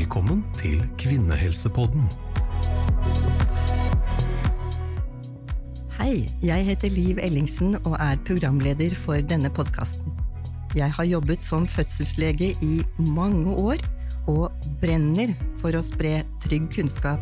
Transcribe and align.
Välkommen 0.00 0.52
till 0.52 0.88
Kvinnohälsopodden. 0.98 2.02
Hej, 5.90 6.38
jag 6.42 6.56
heter 6.56 6.90
Liv 6.90 7.18
Ellingsen 7.18 7.76
och 7.76 8.00
är 8.00 8.16
programledare 8.16 8.94
för 8.94 9.22
denna 9.22 9.50
podcast. 9.50 10.00
Jag 10.74 10.88
har 10.88 11.04
jobbat 11.04 11.42
som 11.42 11.68
fødselslege 11.68 12.44
i 12.44 12.82
många 12.98 13.52
år 13.52 13.76
och 14.28 14.50
bränner 14.80 15.58
för 15.62 15.74
att 15.74 15.84
sprida 15.84 16.40
trygg 16.44 16.72
kunskap. 16.72 17.20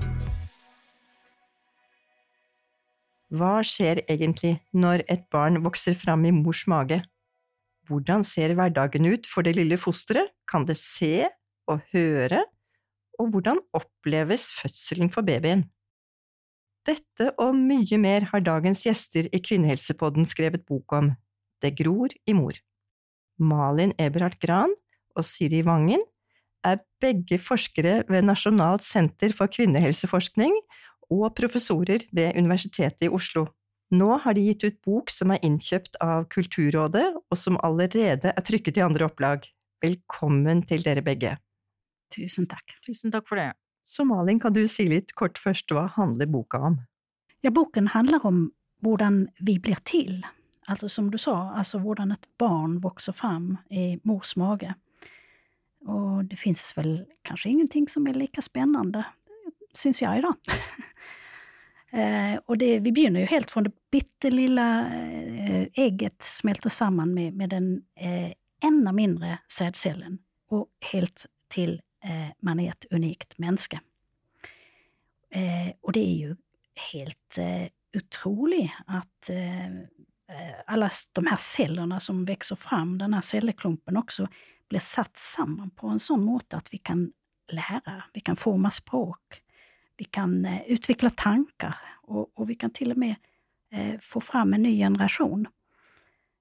Vad 3.28 3.66
sker 3.66 4.10
egentligen 4.12 4.56
när 4.70 5.02
ett 5.08 5.30
barn 5.30 5.62
växer 5.62 5.94
fram 5.94 6.24
i 6.24 6.32
mors 6.32 6.66
mage? 6.66 7.04
Hur 7.88 8.22
ser 8.22 8.54
vardagen 8.54 9.04
ut 9.04 9.26
för 9.26 9.42
det 9.42 9.52
lilla 9.52 9.76
fostret? 9.76 10.28
Kan 10.52 10.66
det 10.66 10.74
se 10.74 11.28
och 11.66 11.80
höra? 11.92 12.44
Og 13.18 13.32
hvordan 13.32 13.60
oppleves 13.74 14.52
fødselen 14.54 15.10
for 15.10 15.26
babyen? 15.26 15.66
Dette 16.86 17.32
og 17.42 17.56
mye 17.58 17.98
mer 18.00 18.28
har 18.30 18.44
dagens 18.44 18.84
gjester 18.86 19.26
i 19.34 19.40
Kvinnehelsepodden 19.44 20.28
skrevet 20.28 20.64
bok 20.68 20.94
om. 20.96 21.10
Det 21.60 21.74
gror 21.76 22.14
i 22.26 22.34
mor. 22.36 22.56
Malin 23.38 23.92
Eberhard 23.98 24.38
Gran 24.40 24.72
og 25.18 25.26
Siri 25.26 25.60
Vangen 25.66 26.02
er 26.66 26.80
begge 27.02 27.38
forskere 27.42 28.02
ved 28.08 28.26
Nasjonalt 28.26 28.86
senter 28.86 29.34
for 29.36 29.50
kvinnehelseforskning 29.52 30.54
og 31.10 31.34
professorer 31.38 32.06
ved 32.12 32.38
Universitetet 32.38 33.08
i 33.08 33.12
Oslo. 33.12 33.46
Nå 33.94 34.18
har 34.20 34.36
de 34.36 34.44
gitt 34.44 34.64
ut 34.66 34.80
bok 34.84 35.12
som 35.12 35.32
er 35.32 35.44
innkjøpt 35.46 35.96
av 36.04 36.26
Kulturrådet, 36.32 37.06
og 37.16 37.36
som 37.40 37.56
allerede 37.64 38.34
er 38.34 38.44
trykket 38.44 38.76
i 38.76 38.84
andre 38.84 39.08
opplag. 39.08 39.46
Velkommen 39.80 40.60
til 40.68 40.84
dere 40.84 41.04
begge. 41.04 41.38
Tusen 42.14 42.46
takk. 42.48 42.76
Tusen 42.86 43.12
takk 43.12 43.28
for 43.28 43.40
det. 43.40 43.52
Så 43.82 44.04
Malin, 44.04 44.40
kan 44.40 44.52
du 44.52 44.66
si 44.68 44.86
litt 44.88 45.14
kort 45.16 45.38
først, 45.40 45.70
hva 45.72 45.86
handler 45.94 46.28
boka 46.28 46.60
om? 46.70 46.80
Ja, 47.40 47.52
boken 47.54 47.92
handler 47.94 48.24
om 48.26 48.48
hvordan 48.84 49.26
vi 49.40 49.58
blir 49.62 49.80
til. 49.88 50.20
Altså 50.68 50.90
som 50.92 51.08
du 51.10 51.18
sa, 51.18 51.54
altså 51.56 51.80
hvordan 51.80 52.12
et 52.12 52.28
barn 52.38 52.76
vokser 52.82 53.16
fram 53.16 53.56
i 53.70 53.96
mors 54.04 54.36
mage. 54.36 54.74
Og 55.88 56.26
det 56.28 56.38
fins 56.38 56.70
vel 56.76 57.06
kanskje 57.24 57.54
ingenting 57.54 57.88
som 57.88 58.06
er 58.10 58.18
like 58.18 58.42
spennende, 58.44 59.06
syns 59.76 60.02
jeg, 60.02 60.24
da. 60.26 60.34
Eh, 61.90 62.40
och 62.46 62.58
det, 62.58 62.78
vi 62.78 62.92
begynner 62.92 63.20
ju 63.20 63.26
helt 63.26 63.50
från 63.50 63.64
det 63.64 63.70
bittelilla 63.90 64.86
eh, 64.86 65.66
ägget 65.74 66.22
smälter 66.22 66.70
samman 66.70 67.14
med, 67.14 67.34
med 67.34 67.50
den 67.50 67.82
eh, 67.96 68.32
ännu 68.62 68.92
mindre 68.92 69.38
sädcellen 69.52 70.18
och 70.48 70.68
helt 70.92 71.26
till 71.48 71.80
eh, 72.04 72.28
man 72.40 72.60
är 72.60 72.70
ett 72.70 72.86
unikt 72.90 73.38
människa. 73.38 73.80
Eh, 75.30 75.72
och 75.80 75.92
det 75.92 76.00
är 76.00 76.14
ju 76.14 76.36
helt 76.92 77.38
eh, 77.38 77.68
otroligt 77.96 78.70
att 78.86 79.30
eh, 79.30 79.66
eh 79.66 80.54
alla 80.66 80.90
de 81.12 81.26
här 81.26 81.36
cellerna 81.36 82.00
som 82.00 82.24
växer 82.24 82.56
fram, 82.56 82.98
den 82.98 83.14
här 83.14 83.20
cellklumpen 83.20 83.96
också, 83.96 84.28
blir 84.68 84.80
satt 84.80 85.16
samman 85.16 85.70
på 85.70 85.88
en 85.88 85.98
sån 85.98 86.24
måte 86.24 86.56
att 86.56 86.74
vi 86.74 86.78
kan 86.78 87.12
lära, 87.52 88.04
vi 88.12 88.20
kan 88.20 88.36
forma 88.36 88.70
språk, 88.70 89.42
vi 89.96 90.04
kan 90.04 90.44
eh, 90.44 90.62
utveckla 90.66 91.10
tankar 91.10 91.76
och, 92.02 92.38
och, 92.38 92.50
vi 92.50 92.54
kan 92.54 92.70
till 92.70 92.90
och 92.90 92.98
med 92.98 93.14
eh, 93.72 94.00
få 94.00 94.20
fram 94.20 94.54
en 94.54 94.62
ny 94.62 94.78
generation. 94.78 95.46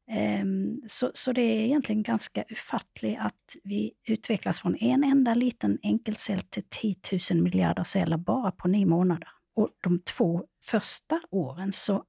Ehm, 0.09 0.81
så, 0.87 1.11
så, 1.13 1.33
det 1.33 1.41
är 1.41 1.59
egentligen 1.59 2.03
ganska 2.03 2.43
ufattligt 2.49 3.19
att 3.19 3.55
vi 3.63 3.93
utvecklas 4.07 4.59
från 4.59 4.75
en 4.75 5.03
enda 5.03 5.33
liten 5.33 5.79
enkelcell 5.83 6.41
till 6.41 6.63
10 6.69 6.95
000 7.31 7.41
miljarder 7.41 7.83
celler 7.83 8.17
bara 8.17 8.51
på 8.51 8.67
nio 8.67 8.85
månader. 8.85 9.29
Och 9.55 9.69
de 9.83 9.99
två 9.99 10.45
första 10.63 11.21
åren 11.29 11.73
så 11.73 12.03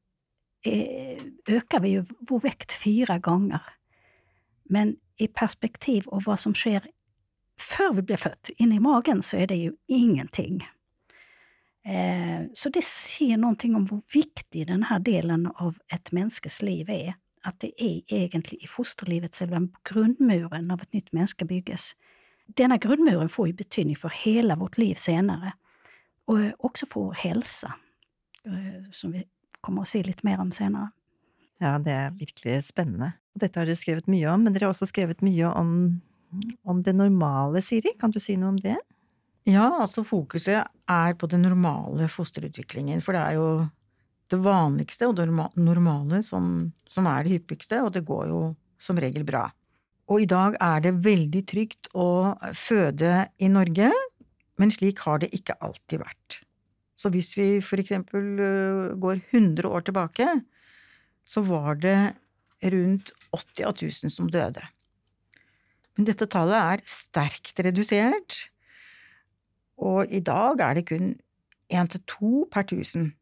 eh, 0.66 1.22
ökar 1.48 1.80
vi 1.80 1.88
ju 1.88 2.04
vår 2.28 2.40
väkt 2.40 2.72
fyra 2.72 3.18
gånger. 3.18 3.62
Men 4.62 4.96
i 5.16 5.28
perspektiv 5.28 6.08
av 6.08 6.22
vad 6.22 6.40
som 6.40 6.54
sker 6.54 6.90
för 7.60 7.92
vi 7.92 8.02
blir 8.02 8.16
fött, 8.16 8.50
inne 8.56 8.74
i 8.74 8.80
magen, 8.80 9.22
så 9.22 9.36
är 9.36 9.46
det 9.46 9.56
ju 9.56 9.72
ingenting. 9.86 10.66
Eh, 11.84 12.46
så 12.54 12.68
det 12.68 12.84
ser 12.84 13.36
någonting 13.36 13.74
om 13.76 13.88
hur 13.90 14.02
viktig 14.14 14.66
den 14.66 14.82
här 14.82 14.98
delen 14.98 15.46
av 15.46 15.76
ett 15.92 16.12
mänskes 16.12 16.62
liv 16.62 16.90
är. 16.90 17.14
Att 17.42 17.60
det 17.60 17.82
är 17.82 18.02
egentligen 18.06 18.64
i 18.64 18.66
fosterlivet 18.66 19.36
själva 19.36 19.68
grundmuren 19.90 20.70
av 20.70 20.82
ett 20.82 20.92
nytt 20.92 21.12
mänska 21.12 21.44
bygges. 21.44 21.92
Denna 22.46 22.76
grundmuren 22.76 23.28
får 23.28 23.46
ju 23.46 23.52
betydning 23.52 23.96
för 23.96 24.12
hela 24.24 24.56
vårt 24.56 24.78
liv 24.78 24.94
senare. 24.94 25.52
Och 26.24 26.38
också 26.58 26.86
för 26.86 27.00
vår 27.00 27.12
hälsa, 27.12 27.74
eh, 28.44 28.90
som 28.92 29.12
vi 29.12 29.24
kommer 29.60 29.82
att 29.82 29.88
se 29.88 30.02
lite 30.02 30.26
mer 30.26 30.40
om 30.40 30.52
senare. 30.52 30.90
Ja, 31.58 31.78
det 31.78 31.90
är 31.90 32.10
verkligen 32.10 32.62
spännande. 32.62 33.12
Detta 33.34 33.60
har 33.60 33.66
du 33.66 33.76
skrivit 33.76 34.06
mycket 34.06 34.30
om, 34.30 34.44
men 34.44 34.52
du 34.52 34.64
har 34.64 34.70
också 34.70 34.86
skrivit 34.86 35.20
mycket 35.20 35.46
om, 35.46 36.00
om 36.62 36.82
det 36.82 36.92
normala, 36.92 37.60
Siri. 37.60 37.92
Kan 38.00 38.10
du 38.10 38.20
säga 38.20 38.38
något 38.38 38.48
om 38.48 38.60
det? 38.60 38.78
Ja, 39.44 39.80
altså 39.80 40.04
fokuset 40.04 40.66
er 40.88 41.14
på 41.14 41.26
den 41.26 41.42
normale 41.42 42.08
fosterutviklingen, 42.08 43.00
for 43.00 43.16
det 43.16 43.20
er 43.20 43.38
jo 43.38 43.66
det 44.28 44.38
vanligste 44.44 45.08
og 45.08 45.16
det 45.18 45.28
normale 45.30 46.20
som, 46.26 46.68
som, 46.88 47.06
er 47.08 47.24
det 47.24 47.38
hyppigste, 47.38 47.80
og 47.84 47.92
det 47.94 48.04
går 48.08 48.28
jo 48.32 48.42
som 48.80 49.00
regel 49.00 49.24
bra. 49.28 49.46
Og 50.08 50.24
i 50.24 50.28
dag 50.28 50.56
er 50.62 50.84
det 50.84 50.98
veldig 51.04 51.42
trygt 51.48 51.90
å 51.96 52.34
føde 52.56 53.28
i 53.40 53.48
Norge, 53.52 53.90
men 54.58 54.72
slik 54.74 55.02
har 55.04 55.22
det 55.22 55.32
ikke 55.36 55.58
alltid 55.64 56.02
vært. 56.02 56.40
Så 56.98 57.12
hvis 57.14 57.32
vi 57.38 57.48
for 57.62 57.80
eksempel 57.80 58.40
øh, 58.42 58.94
går 58.98 59.20
100 59.30 59.68
år 59.68 59.84
tilbake, 59.86 60.26
så 61.28 61.44
var 61.46 61.78
det 61.78 61.98
rundt 62.72 63.12
80 63.30 63.68
av 63.68 63.76
1000 63.76 64.12
som 64.12 64.30
døde. 64.32 64.64
Men 65.94 66.08
dette 66.08 66.26
tallet 66.30 66.58
er 66.58 66.88
sterkt 66.90 67.60
redusert 67.62 68.48
og 69.78 70.10
i 70.10 70.20
dag 70.20 70.60
er 70.60 70.78
det 70.78 70.86
kun 70.90 71.14
1 71.70 71.90
til 71.94 72.02
2 72.10 72.32
per 72.52 72.66
1000 72.66 73.12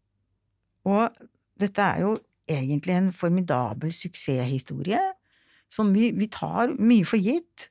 Og 0.87 1.17
dette 1.61 1.83
er 1.83 2.05
jo 2.05 2.17
egentlig 2.47 2.95
en 2.95 3.13
formidabel 3.15 3.93
suksesshistorie 3.95 5.01
som 5.73 5.91
vi, 5.95 6.13
vi 6.15 6.29
tar 6.31 6.77
mye 6.79 7.07
for 7.09 7.19
gitt. 7.19 7.69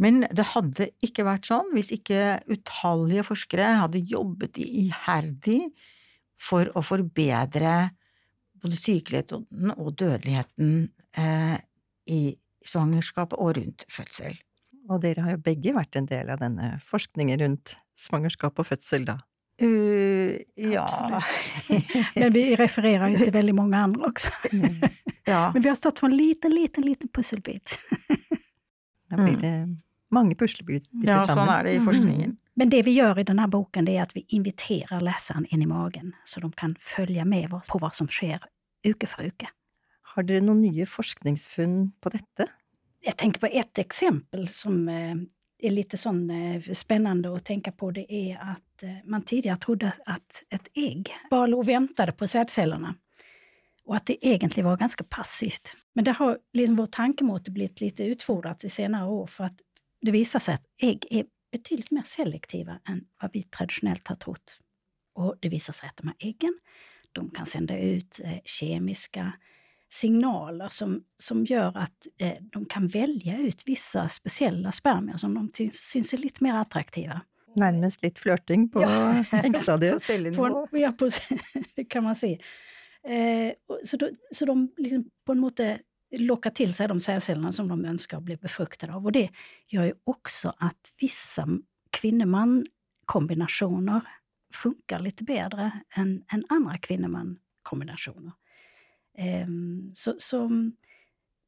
Men 0.00 0.24
det 0.32 0.48
hadde 0.54 0.88
ikke 1.04 1.26
vært 1.28 1.50
sånn 1.50 1.74
hvis 1.74 1.92
ikke 1.92 2.40
utallige 2.48 3.26
forskere 3.28 3.74
hadde 3.82 4.04
jobbet 4.08 4.60
iherdig 4.62 5.60
for 6.40 6.70
å 6.72 6.82
forbedre 6.84 7.90
både 8.60 8.76
sykeligheten 8.80 9.74
og 9.76 9.92
dødeligheten 10.00 10.72
eh, 11.20 11.58
i 12.08 12.22
svangerskapet 12.64 13.40
og 13.40 13.58
rundt 13.58 13.84
fødsel. 13.92 14.36
Og 14.90 15.02
dere 15.04 15.24
har 15.24 15.36
jo 15.36 15.44
begge 15.44 15.74
vært 15.76 15.96
en 16.00 16.08
del 16.08 16.32
av 16.32 16.40
denne 16.40 16.74
forskningen 16.88 17.40
rundt 17.44 17.76
svangerskap 18.00 18.58
og 18.60 18.68
fødsel, 18.72 19.04
da. 19.08 19.20
Ja. 20.54 21.22
Men 22.14 22.32
vi 22.32 22.56
refererar 22.56 23.08
ju 23.08 23.16
till 23.16 23.32
väldigt 23.32 23.54
många 23.54 23.78
andra 23.78 24.06
också. 24.06 24.30
ja. 25.24 25.50
Men 25.54 25.62
vi 25.62 25.68
har 25.68 25.76
stått 25.76 25.98
för 25.98 26.06
en 26.06 26.16
liten, 26.16 26.54
liten, 26.54 26.84
liten 26.84 27.08
pusselbit. 27.08 27.78
Det 29.40 29.76
mange 30.10 30.34
pusselbitar 30.34 30.88
Ja, 30.92 31.26
så 31.26 31.40
är 31.40 31.64
det 31.64 31.72
i 31.72 31.80
forskningen. 31.80 32.24
Mm. 32.24 32.36
Men 32.54 32.68
det 32.68 32.82
vi 32.82 32.90
gör 32.90 33.18
i 33.18 33.24
den 33.24 33.38
här 33.38 33.46
boken 33.46 33.88
är 33.88 34.02
att 34.02 34.16
vi 34.16 34.24
inviterar 34.28 35.00
läsaren 35.00 35.46
in 35.46 35.62
i 35.62 35.66
magen 35.66 36.12
så 36.24 36.40
de 36.40 36.52
kan 36.52 36.76
följa 36.80 37.24
med 37.24 37.50
på 37.68 37.78
vad 37.78 37.94
som 37.94 38.08
sker 38.08 38.42
uke 38.86 39.06
för 39.06 39.22
uke. 39.22 39.48
Har 40.02 40.22
dere 40.22 40.40
noen 40.40 40.60
nye 40.60 40.86
forskningsfunn 40.86 41.92
på 42.00 42.08
dette? 42.08 42.46
Jag 43.00 43.16
tänker 43.16 43.40
på 43.40 43.46
ett 43.46 43.78
exempel 43.78 44.48
som 44.48 44.88
eh, 44.88 45.14
är 45.58 45.70
lite 45.70 45.96
sån 45.96 46.30
eh, 46.30 46.62
spännande 46.72 47.36
att 47.36 47.44
tänka 47.44 47.72
på. 47.72 47.90
Det 47.90 48.12
är 48.12 48.38
att 48.38 48.69
Eh, 48.82 48.96
man 49.04 49.22
tidigare 49.22 49.56
trodde 49.56 49.92
att 50.06 50.44
ett 50.50 50.68
ägg 50.74 51.14
bara 51.30 51.46
låg 51.46 51.60
och 51.60 51.68
väntade 51.68 52.12
på 52.12 52.26
sädcellerna. 52.26 52.94
Och 53.84 53.96
att 53.96 54.06
det 54.06 54.26
egentligen 54.26 54.68
var 54.68 54.76
ganska 54.76 55.04
passivt. 55.04 55.76
Men 55.92 56.04
det 56.04 56.12
har 56.12 56.38
liksom 56.52 56.76
vår 56.76 56.86
tankemotor 56.86 57.52
blivit 57.52 57.80
lite 57.80 58.04
utfordrat 58.04 58.64
i 58.64 58.70
senare 58.70 59.08
år 59.08 59.26
för 59.26 59.44
att 59.44 59.60
det 60.00 60.10
visar 60.10 60.38
sig 60.38 60.54
att 60.54 60.64
ägg 60.82 61.06
är 61.10 61.24
betydligt 61.52 61.90
mer 61.90 62.02
selektiva 62.02 62.80
än 62.88 63.04
vad 63.22 63.30
vi 63.32 63.42
traditionellt 63.42 64.08
har 64.08 64.16
trott. 64.16 64.58
Och 65.14 65.36
det 65.40 65.48
visar 65.48 65.72
sig 65.72 65.88
att 65.88 65.96
de 65.96 66.06
här 66.06 66.16
äggen, 66.18 66.58
de 67.12 67.30
kan 67.30 67.46
sända 67.46 67.78
ut 67.78 68.20
eh, 68.24 68.38
kemiska 68.44 69.32
signaler 69.88 70.68
som, 70.68 71.04
som 71.16 71.44
gör 71.44 71.76
att 71.76 72.06
eh, 72.18 72.36
de 72.40 72.64
kan 72.64 72.88
välja 72.88 73.38
ut 73.38 73.62
vissa 73.66 74.08
speciella 74.08 74.72
spermier 74.72 75.16
som 75.16 75.34
de 75.34 75.70
syns 75.72 76.12
är 76.12 76.18
lite 76.18 76.44
mer 76.44 76.54
attraktiva. 76.54 77.20
Närmast 77.54 78.02
lite 78.02 78.20
flörting 78.20 78.68
på 78.68 78.82
ja. 78.82 79.24
äggstadiet. 79.44 80.06
på. 80.36 80.68
Ja, 80.72 80.92
på, 80.92 81.10
det 81.74 81.84
kan 81.84 82.04
man 82.04 82.14
se. 82.14 82.38
Eh, 83.02 83.52
så, 83.84 83.96
då, 83.96 84.10
så 84.30 84.44
de 84.44 84.72
liksom 84.76 85.10
på 85.24 85.32
en 85.32 85.38
måte 85.38 85.80
lockar 86.10 86.50
till 86.50 86.74
sig 86.74 86.88
de 86.88 87.00
cellcellerna 87.00 87.52
som 87.52 87.68
de 87.68 87.84
önskar 87.84 88.20
bli 88.20 88.36
befruktade 88.36 88.94
av. 88.94 89.04
Och 89.04 89.12
det 89.12 89.30
gör 89.66 89.84
ju 89.84 89.94
också 90.04 90.54
att 90.58 90.92
vissa 91.00 91.48
kvinneman-kombinationer 91.90 94.00
funkar 94.54 95.00
lite 95.00 95.24
bättre 95.24 95.72
än, 95.94 96.24
än 96.32 96.44
andra 96.48 96.78
kvinneman-kombinationer. 96.78 98.32
Um, 99.44 99.92
så, 99.94 100.14
så 100.18 100.50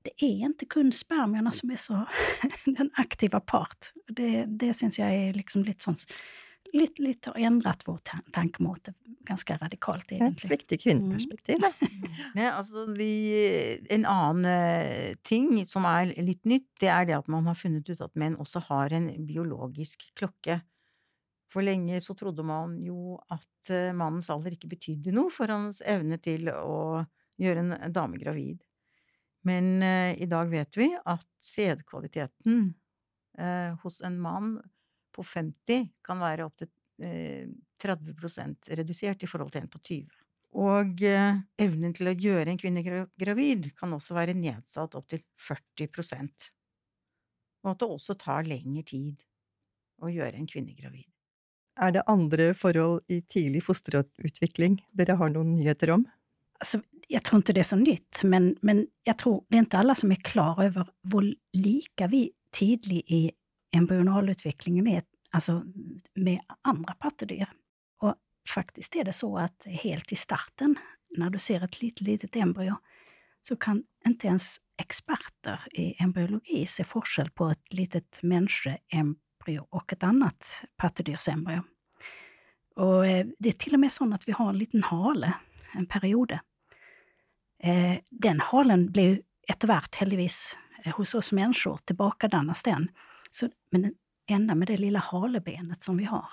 det 0.04 0.24
är 0.24 0.46
inte 0.46 0.66
kun 0.66 0.92
spermierna 0.92 1.52
som 1.52 1.70
är 1.70 1.76
så 1.76 2.06
den 2.64 2.90
aktiva 2.94 3.40
part. 3.40 3.92
Det, 4.08 4.44
det 4.48 4.74
syns 4.74 4.98
jag 4.98 5.14
är 5.14 5.32
liksom 5.32 5.64
lite 5.64 5.84
sånt 5.84 6.12
lite, 6.72 7.02
lite 7.02 7.30
har 7.30 7.36
ändrat 7.36 7.82
vår 7.88 7.98
tankemåte 8.32 8.94
ganska 9.20 9.56
radikalt. 9.56 10.12
Egentligen. 10.12 10.54
Et 10.54 10.60
viktig 10.60 10.80
kvinneperspektiv. 10.80 11.56
Mm. 11.56 11.72
Nej, 12.34 12.48
altså 12.50 12.86
de, 12.86 13.78
en 13.90 14.06
annen 14.06 14.44
eh, 14.44 15.14
ting 15.22 15.66
som 15.66 15.84
er 15.84 16.14
litt 16.22 16.44
nytt, 16.44 16.68
det 16.80 16.90
er 16.90 17.06
det 17.08 17.18
at 17.20 17.30
man 17.30 17.46
har 17.46 17.58
funnet 17.58 17.88
ut 17.88 18.02
at 18.02 18.14
menn 18.18 18.38
også 18.40 18.64
har 18.68 18.94
en 18.96 19.10
biologisk 19.26 20.04
klokke. 20.18 20.60
For 21.52 21.64
lenge 21.64 22.00
så 22.00 22.16
trodde 22.16 22.44
man 22.46 22.78
jo 22.82 23.18
at 23.30 23.70
eh, 23.70 23.92
mannens 23.94 24.30
alder 24.32 24.56
ikke 24.56 24.72
betydde 24.72 25.14
noe 25.14 25.30
for 25.32 25.52
hans 25.52 25.82
evne 25.84 26.18
til 26.22 26.48
å 26.52 27.04
gjøre 27.40 27.66
en 27.66 27.92
dame 27.92 28.20
gravid. 28.20 28.62
Men 29.48 29.82
eh, 29.82 30.14
i 30.22 30.28
dag 30.30 30.50
vet 30.52 30.78
vi 30.78 30.88
at 30.94 31.26
sædkvaliteten 31.42 32.68
eh, 33.38 33.72
hos 33.82 34.00
en 34.06 34.20
mann 34.22 34.54
på 35.12 35.24
50 35.26 35.88
kan 36.04 36.22
være 36.22 36.46
opptil 36.46 36.70
eh, 37.02 37.48
30% 37.82 38.72
redusert 38.78 39.22
i 39.22 39.30
forhold 39.30 39.52
til 39.52 39.64
en 39.64 39.72
på 39.72 39.82
20. 39.82 40.22
Og 40.62 41.04
eh, 41.08 41.40
evnen 41.64 41.94
å 41.96 42.14
gjøre 42.14 42.52
en 42.52 42.60
kvinne 42.60 42.84
gravid 42.84 43.70
kan 43.78 43.94
også 43.96 44.16
være 44.16 44.36
nedsatt 44.36 44.98
opptil 44.98 45.24
40 45.40 45.88
og 47.62 47.70
at 47.70 47.82
det 47.82 47.88
også 47.94 48.16
tar 48.18 48.46
lengre 48.48 48.82
tid 48.86 49.22
å 50.02 50.10
gjøre 50.10 50.34
en 50.38 50.48
kvinne 50.50 50.74
gravid. 50.74 51.06
Er 51.80 51.94
det 51.94 52.02
andre 52.10 52.50
forhold 52.58 53.00
i 53.08 53.22
tidlig 53.32 53.62
fosterutvikling 53.64 54.80
dere 54.98 55.16
har 55.16 55.30
noen 55.32 55.54
nyheter 55.54 55.94
om? 55.94 56.04
Alltså, 56.60 56.82
jag 57.08 57.22
tror 57.22 57.36
inte 57.36 57.52
det 57.52 57.60
är 57.60 57.64
så 57.64 57.76
nytt, 57.76 58.20
men, 58.24 58.56
men 58.60 58.86
jag 59.04 59.18
tror 59.18 59.44
det 59.48 59.56
är 59.56 59.58
inte 59.58 59.78
alla 59.78 59.94
som 59.94 60.10
är 60.10 60.16
klara 60.16 60.64
över 60.64 60.88
hur 61.12 61.34
lika 61.52 62.06
vi 62.06 62.30
tidigt 62.50 63.10
i 63.10 63.30
embryonalutvecklingen 63.72 64.86
är 64.86 65.02
alltså 65.30 65.62
med 66.14 66.40
andra 66.62 66.94
pattedyr. 66.94 67.46
Och 67.98 68.14
faktiskt 68.54 68.96
är 68.96 69.04
det 69.04 69.12
så 69.12 69.38
att 69.38 69.64
helt 69.66 70.12
i 70.12 70.16
starten, 70.16 70.76
när 71.16 71.30
du 71.30 71.38
ser 71.38 71.64
ett 71.64 71.82
litet, 71.82 72.00
litet 72.00 72.36
embryo, 72.36 72.74
så 73.42 73.56
kan 73.56 73.84
inte 74.06 74.26
ens 74.26 74.56
experter 74.78 75.60
i 75.70 76.02
embryologi 76.02 76.66
se 76.66 76.84
forskel 76.84 77.30
på 77.30 77.48
ett 77.48 77.72
litet 77.72 78.20
människoembryo 78.22 79.66
och 79.70 79.92
ett 79.92 80.02
annat 80.02 80.64
pattedyrsembryo. 80.76 81.62
Och 82.76 83.06
eh, 83.06 83.26
det 83.38 83.48
är 83.48 83.52
till 83.52 83.74
och 83.74 83.80
med 83.80 83.92
så 83.92 84.14
att 84.14 84.28
vi 84.28 84.32
har 84.32 84.48
en 84.48 84.58
liten 84.58 84.82
hale, 84.82 85.34
en 85.72 85.86
periode. 85.86 86.40
Eh, 87.62 87.98
den 88.10 88.40
halen 88.40 88.92
blev 88.92 89.18
eftervärt 89.48 89.94
heldigvis 89.94 90.58
eh, 90.84 90.96
hos 90.96 91.14
oss 91.14 91.32
människor, 91.32 91.78
tillbakadannas 91.84 92.62
den. 92.62 92.88
Så, 93.30 93.48
men 93.70 93.94
ända 94.30 94.54
med 94.54 94.68
det 94.68 94.76
lilla 94.76 94.98
halebenet 94.98 95.82
som 95.82 95.96
vi 95.96 96.04
har. 96.04 96.26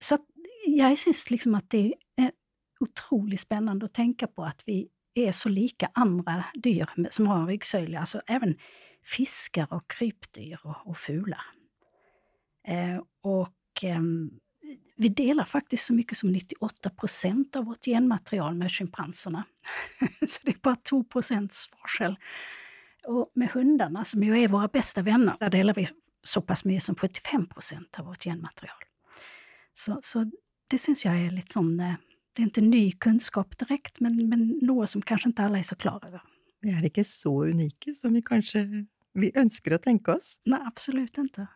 Så 0.00 0.18
jag 0.66 0.98
syns 0.98 1.30
liksom 1.30 1.54
att 1.54 1.70
det 1.70 1.94
är 2.16 2.32
otroligt 2.80 3.40
spännande 3.40 3.86
att 3.86 3.94
tänka 3.94 4.26
på 4.26 4.44
att 4.44 4.62
vi 4.66 4.88
är 5.14 5.32
så 5.32 5.48
lika 5.48 5.90
andra 5.94 6.44
dyr 6.54 6.86
som 7.10 7.26
har 7.26 7.36
en 7.36 7.46
ryggsölja, 7.46 8.00
alltså 8.00 8.22
även 8.26 8.58
fiskar 9.04 9.72
och 9.72 9.90
krypdyr 9.90 10.60
och, 10.64 10.86
och 10.86 10.96
fula. 10.96 11.40
Eh, 12.68 13.02
och 13.22 13.84
eh, 13.84 14.00
vi 14.98 15.08
delar 15.08 15.44
faktiskt 15.44 15.84
så 15.84 15.94
mycket 15.94 16.18
som 16.18 16.32
98 16.32 16.90
procent 16.90 17.56
av 17.56 17.64
vårt 17.64 17.84
genmaterial 17.84 18.54
med 18.54 18.72
schimpanserna. 18.72 19.44
så 20.28 20.40
det 20.42 20.50
är 20.50 20.60
bara 20.62 20.76
2 20.76 21.04
procents 21.04 21.68
forskel. 21.68 22.16
Och 23.06 23.32
med 23.34 23.50
hundarna, 23.50 24.04
som 24.04 24.22
ju 24.22 24.38
är 24.38 24.48
våra 24.48 24.68
bästa 24.68 25.02
vänner, 25.02 25.36
där 25.40 25.50
delar 25.50 25.74
vi 25.74 25.88
så 26.22 26.42
pass 26.42 26.64
mycket 26.64 26.82
som 26.82 26.94
75 26.94 27.46
procent 27.46 27.98
av 27.98 28.06
vårt 28.06 28.24
genmaterial. 28.24 28.76
Så, 29.72 29.98
så 30.02 30.30
det 30.68 30.78
syns 30.78 31.04
jag 31.04 31.20
är 31.20 31.30
lite 31.30 31.52
sån, 31.52 31.80
eh, 31.80 31.94
det 32.32 32.42
är 32.42 32.44
inte 32.44 32.60
ny 32.60 32.92
kunskap 32.92 33.58
direkt, 33.58 34.00
men, 34.00 34.28
men 34.28 34.58
något 34.62 34.90
som 34.90 35.02
kanske 35.02 35.28
inte 35.28 35.42
alla 35.42 35.58
är 35.58 35.62
så 35.62 35.76
klara 35.76 36.08
över. 36.08 36.22
Vi 36.60 36.70
är 36.70 36.84
inte 36.84 37.04
så 37.04 37.44
unika 37.44 37.94
som 37.94 38.12
vi 38.12 38.22
kanske 38.22 38.86
vi 39.14 39.32
önskar 39.34 39.72
att 39.72 39.82
tänka 39.82 40.14
oss. 40.14 40.40
Nej, 40.44 40.60
absolut 40.66 41.18
inte. 41.18 41.46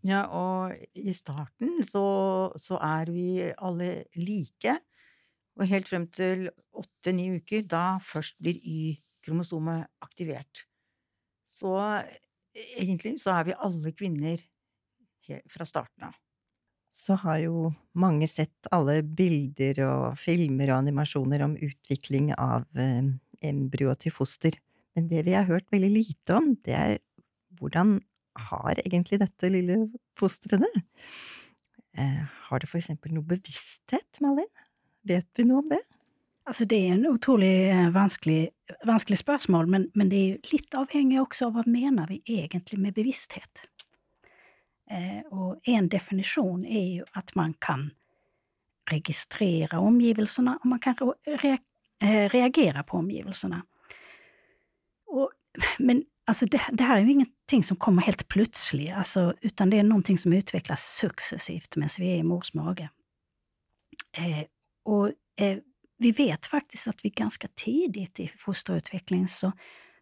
Ja, 0.00 0.26
och 0.26 0.76
i 0.94 1.14
starten 1.14 1.82
så, 1.84 2.52
så 2.56 2.78
är 2.78 3.06
vi 3.06 3.54
alla 3.56 4.02
lika. 4.12 4.78
Och 5.56 5.66
helt 5.66 5.88
fram 5.88 6.06
till 6.06 6.50
8-9 7.04 7.32
veckor, 7.32 7.62
då 7.62 8.00
først 8.02 8.38
blir 8.38 8.60
Y-kromosomet 8.62 9.86
aktivert. 9.98 10.64
Så 11.44 12.02
egentlig 12.78 13.18
så 13.20 13.32
er 13.40 13.48
vi 13.48 13.58
alle 13.58 13.92
kvinner 13.92 14.42
fra 15.50 15.66
starten 15.66 16.08
av. 16.08 16.16
Så 16.88 17.18
har 17.20 17.38
jo 17.42 17.72
mange 17.98 18.26
sett 18.30 18.68
alle 18.72 19.02
bilder 19.02 19.82
og 19.84 20.18
filmer 20.20 20.70
og 20.70 20.78
animasjoner 20.78 21.44
om 21.44 21.56
utvikling 21.56 22.30
av 22.38 22.64
eh, 22.78 23.10
embryo 23.44 23.92
til 24.00 24.14
foster, 24.14 24.54
men 24.96 25.10
det 25.10 25.26
vi 25.26 25.36
har 25.36 25.46
hørt 25.46 25.68
veldig 25.72 25.90
lite 25.92 26.38
om, 26.38 26.54
det 26.64 26.74
er 26.74 26.96
hvordan 27.58 27.98
har 28.38 28.80
egentlig 28.84 29.20
dette 29.20 29.50
lille 29.52 29.76
fosteret 30.18 30.64
det? 30.64 30.82
Eh, 31.98 32.24
har 32.48 32.60
det 32.60 32.70
for 32.70 32.78
eksempel 32.80 33.14
noe 33.14 33.26
bevissthet, 33.26 34.20
Malin? 34.24 34.48
Vet 35.08 35.28
vi 35.36 35.46
noe 35.48 35.62
om 35.62 35.70
det? 35.70 35.82
Altså, 36.48 36.64
det 36.64 36.76
är 36.76 36.92
en 36.92 37.06
otroligt 37.06 37.70
eh, 37.70 37.90
vanskelig, 37.90 38.48
vansklig, 38.84 39.18
spørsmål, 39.18 39.66
men, 39.66 39.90
men 39.94 40.08
det 40.08 40.16
är 40.16 40.38
lite 40.52 40.78
avhängigt 40.78 41.20
också 41.20 41.46
av 41.46 41.52
vad 41.52 41.66
menar 41.66 42.06
vi 42.06 42.22
egentligen 42.24 42.82
med 42.82 42.94
bevissthet. 42.94 43.68
Eh, 44.90 45.20
og 45.30 45.60
en 45.62 45.88
definition 45.88 46.64
är 46.64 46.94
ju 46.94 47.04
att 47.12 47.34
man 47.34 47.54
kan 47.54 47.90
registrera 48.90 49.78
omgivelserna 49.78 50.56
och 50.56 50.66
man 50.66 50.78
kan 50.78 50.94
re, 51.24 51.58
eh, 52.00 52.08
reagere 52.08 52.28
reagera 52.28 52.82
på 52.82 52.96
omgivelserna. 52.96 53.62
Og, 55.06 55.30
men 55.78 56.04
alltså 56.28 56.46
det, 56.46 56.60
det, 56.72 56.84
här 56.84 56.96
är 56.96 57.00
ju 57.00 57.10
ingenting 57.10 57.64
som 57.64 57.76
kommer 57.76 58.02
helt 58.02 58.28
plötsligt, 58.28 58.92
alltså, 58.92 59.34
utan 59.40 59.70
det 59.70 59.78
är 59.78 59.82
någonting 59.82 60.18
som 60.18 60.32
utvecklas 60.32 60.84
successivt 60.84 61.76
medan 61.76 61.88
vi 61.98 62.12
är 62.12 62.16
i 62.16 62.22
mors 62.22 62.54
mage. 62.54 62.90
Eh, 64.16 64.44
och 64.84 65.06
eh, 65.40 65.58
vi 65.98 66.12
vet 66.12 66.46
faktiskt 66.46 66.88
att 66.88 67.04
vi 67.04 67.10
ganska 67.10 67.48
tidigt 67.54 68.20
i 68.20 68.32
fosterutvecklingen 68.38 69.28
så, 69.28 69.52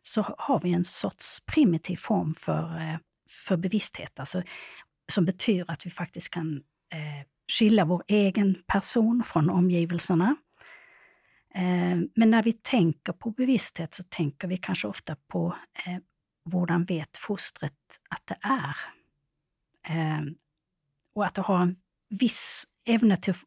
så 0.03 0.35
har 0.39 0.61
vi 0.61 0.73
en 0.73 0.85
sorts 0.85 1.41
primitiv 1.47 1.97
form 1.97 2.35
för, 2.35 2.81
eh, 2.81 2.99
för 3.31 3.57
bevissthet, 3.57 4.21
alltså, 4.21 4.43
som 5.13 5.25
betyder 5.25 5.71
att 5.71 5.87
vi 5.87 5.91
faktiskt 5.91 6.31
kan 6.31 6.57
eh, 6.93 7.27
skilja 7.53 7.85
vår 7.85 8.03
egen 8.07 8.63
person 8.67 9.23
från 9.27 9.51
omgivelserna. 9.51 10.37
Eh, 11.55 11.99
men 12.15 12.31
när 12.31 12.43
vi 12.43 12.53
tänker 12.53 13.13
på 13.13 13.31
bevissthet 13.31 13.95
så 13.95 14.03
tänker 14.03 14.49
vi 14.49 14.57
kanske 14.57 14.89
ofta 14.89 15.17
på 15.29 15.57
eh, 15.87 15.99
hurdan 16.53 16.85
vet 16.85 17.17
fostret 17.17 18.01
att 18.11 18.27
det 18.27 18.39
är? 18.43 18.77
Eh, 19.89 20.23
och 21.15 21.25
att 21.27 21.35
det 21.35 21.43
har 21.43 21.59
en 21.59 21.77
viss 22.09 22.65
ämne 22.85 23.17
till 23.17 23.31
att 23.31 23.43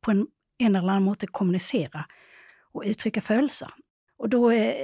på 0.00 0.10
en 0.10 0.26
en 0.60 0.76
eller 0.76 0.88
annan 0.88 1.02
måte 1.02 1.26
kommunicera 1.26 2.06
och 2.72 2.82
uttrycka 2.86 3.20
födelser. 3.20 3.70
Och 4.16 4.28
då 4.28 4.50
eh, 4.50 4.74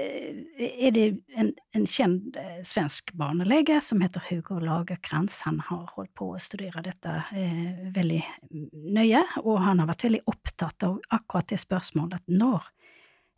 är 0.59 0.91
det 0.91 1.17
en, 1.29 1.55
en 1.73 1.87
känd 1.87 2.37
eh, 2.37 2.62
svensk 2.62 3.12
barnläge 3.12 3.81
som 3.81 4.00
heter 4.00 4.23
Hugo 4.31 4.61
Lagerkrans. 4.61 5.43
Han 5.45 5.61
har 5.61 5.91
hållit 5.95 6.15
på 6.15 6.35
att 6.35 6.43
studera 6.43 6.83
detta 6.83 7.17
eh, 7.17 7.93
väldigt 7.95 8.25
nöje 8.73 9.26
och 9.37 9.61
han 9.61 9.79
har 9.79 9.87
varit 9.87 10.05
väldigt 10.05 10.23
upptatt 10.26 10.83
av 10.83 11.00
akkurat 11.09 11.49
det 11.49 11.59
spörsmålet 11.59 12.23
när 12.26 12.62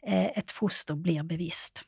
eh, 0.03 0.38
ett 0.38 0.50
foster 0.50 0.95
blir 0.95 1.23
bevisst. 1.23 1.83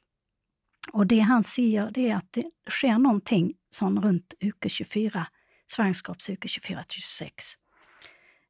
Och 0.93 1.07
det 1.07 1.19
han 1.19 1.45
säger 1.45 1.91
det 1.91 2.11
är 2.11 2.17
att 2.17 2.33
det 2.33 2.51
sker 2.71 2.99
någonting 2.99 3.55
sån 3.71 4.03
runt 4.03 4.35
uke 4.41 4.69
24, 4.69 5.27
svangerskapsuke 5.67 6.49
24-26. 6.49 7.31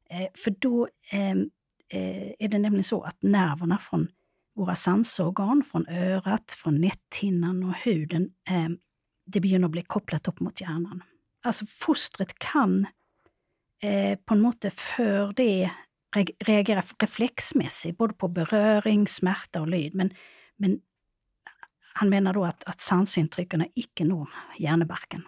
Eh, 0.09 0.27
för 0.33 0.55
då 0.59 0.87
ehm, 1.11 1.49
eh, 1.89 2.31
är 2.39 2.47
det 2.47 2.59
nämligen 2.59 2.83
så 2.83 3.01
att 3.01 3.21
nerverna 3.21 3.77
från 3.77 4.07
våra 4.55 4.75
sansorgan, 4.75 5.63
från 5.63 5.87
örat, 5.87 6.51
från 6.51 6.81
näthinnan 6.81 7.63
och 7.63 7.75
huden, 7.75 8.29
eh, 8.49 8.69
det 9.25 9.39
begynner 9.39 9.65
att 9.65 9.71
bli 9.71 9.81
kopplat 9.81 10.27
upp 10.27 10.39
mot 10.39 10.61
hjärnan. 10.61 11.03
Alltså 11.43 11.65
fostret 11.65 12.39
kan 12.39 12.87
eh, 13.83 14.19
på 14.25 14.35
något 14.35 14.43
måte 14.43 14.69
för 14.69 15.33
det 15.33 15.71
reagera 16.39 16.83
reflexmässigt, 16.99 17.97
både 17.97 18.13
på 18.13 18.27
beröring, 18.27 19.07
smärta 19.07 19.61
och 19.61 19.67
lyd. 19.67 19.95
Men, 19.95 20.13
men 20.57 20.79
han 21.93 22.09
menar 22.09 22.33
då 22.33 22.45
att, 22.45 22.63
att 22.63 22.81
sansintrycken 22.81 23.65
icke 23.75 24.05
når 24.05 24.29
hjärnebarken. 24.57 25.21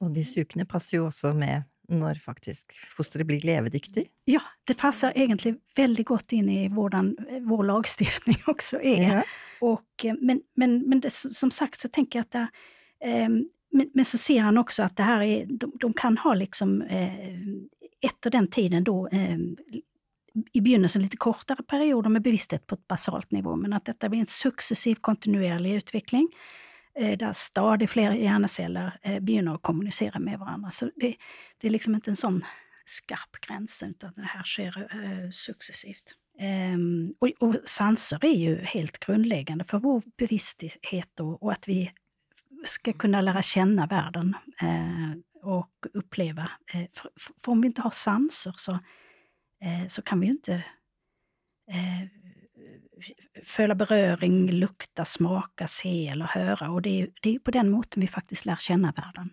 Och 0.00 0.10
de 0.10 0.24
sukene 0.24 0.66
passer 0.66 0.96
ju 0.96 1.06
också 1.06 1.34
med 1.34 1.62
når 1.88 2.14
faktisk 2.14 2.72
fosteret 2.96 3.26
blir 3.26 3.40
levedyktig? 3.40 4.08
Ja, 4.24 4.40
det 4.64 4.74
passar 4.74 5.12
egentligen 5.16 5.58
väldigt 5.76 6.06
gott 6.06 6.32
in 6.32 6.48
i 6.48 6.68
våran, 6.68 7.16
vår 7.40 7.64
lagstiftning 7.64 8.36
också. 8.46 8.82
Är. 8.82 9.14
Ja. 9.14 9.22
Och, 9.60 10.04
eh, 10.04 10.14
men 10.20 10.40
men, 10.54 10.88
men 10.88 11.00
det, 11.00 11.10
som 11.12 11.50
sagt 11.50 11.80
så 11.80 11.88
tänker 11.88 12.18
jag 12.18 12.24
att 12.24 12.30
det, 12.30 12.48
eh, 13.08 13.28
men, 13.72 13.90
men 13.94 14.04
så 14.04 14.18
ser 14.18 14.40
han 14.40 14.58
också 14.58 14.82
att 14.82 14.96
det 14.96 15.02
här 15.02 15.22
är, 15.22 15.46
de, 15.46 15.72
de 15.80 15.92
kan 15.92 16.18
ha 16.18 16.34
liksom 16.34 16.82
eh, 16.82 17.38
efter 18.00 18.30
den 18.30 18.48
tiden 18.48 18.84
då 18.84 19.08
eh, 19.08 19.38
i 20.52 20.60
begynnelsen 20.60 21.02
lite 21.02 21.16
kortare 21.16 21.62
perioder 21.62 22.10
med 22.10 22.22
bevissthet 22.22 22.66
på 22.66 22.74
ett 22.74 22.88
basalt 22.88 23.30
nivå, 23.30 23.56
men 23.56 23.72
att 23.72 23.84
detta 23.84 24.08
blir 24.08 24.20
en 24.20 24.26
successiv 24.26 24.94
kontinuerlig 24.94 25.74
utveckling 25.74 26.28
eh, 26.94 27.18
där 27.18 27.32
stadigt 27.32 27.90
fler 27.90 28.12
hjärnceller 28.12 28.98
eh, 29.02 29.20
begynner 29.20 29.54
att 29.54 29.62
kommunicera 29.62 30.18
med 30.18 30.38
varandra. 30.38 30.70
Så 30.70 30.90
det, 30.96 31.16
det 31.58 31.66
är 31.66 31.70
liksom 31.70 31.94
inte 31.94 32.10
en 32.10 32.16
sån 32.16 32.44
skarp 32.84 33.40
gräns, 33.48 33.82
utan 33.86 34.12
det 34.16 34.22
här 34.22 34.42
sker 34.42 34.88
eh, 34.90 35.30
successivt. 35.30 36.14
Ehm, 36.38 37.14
och, 37.18 37.30
och 37.40 37.54
sanser 37.64 38.24
är 38.24 38.36
ju 38.36 38.56
helt 38.56 38.98
grundläggande 38.98 39.64
för 39.64 39.78
vår 39.78 40.02
bevissthet 40.16 41.20
och, 41.20 41.42
och 41.42 41.52
att 41.52 41.68
vi 41.68 41.92
ska 42.64 42.92
kunna 42.92 43.20
lära 43.20 43.42
känna 43.42 43.86
världen 43.86 44.36
eh, 44.62 45.18
och 45.42 45.70
uppleva. 45.94 46.50
Eh, 46.72 46.86
för, 46.92 47.10
för, 47.40 47.52
om 47.52 47.60
vi 47.60 47.66
inte 47.66 47.82
har 47.82 47.90
sanser 47.90 48.54
så, 48.56 48.78
så 49.88 50.02
kan 50.02 50.20
vi 50.20 50.26
ju 50.26 50.32
inte 50.32 50.54
eh, 51.70 52.08
följa 53.42 53.74
beröring, 53.74 54.50
lukta, 54.50 55.04
smaka, 55.04 55.66
se 55.66 56.08
eller 56.08 56.24
höra. 56.24 56.70
Och 56.70 56.82
det 56.82 57.02
är, 57.02 57.08
det 57.22 57.34
är 57.34 57.38
på 57.38 57.50
den 57.50 57.70
måten 57.70 58.00
vi 58.00 58.06
faktiskt 58.06 58.46
lär 58.46 58.56
känna 58.56 58.92
världen. 58.96 59.30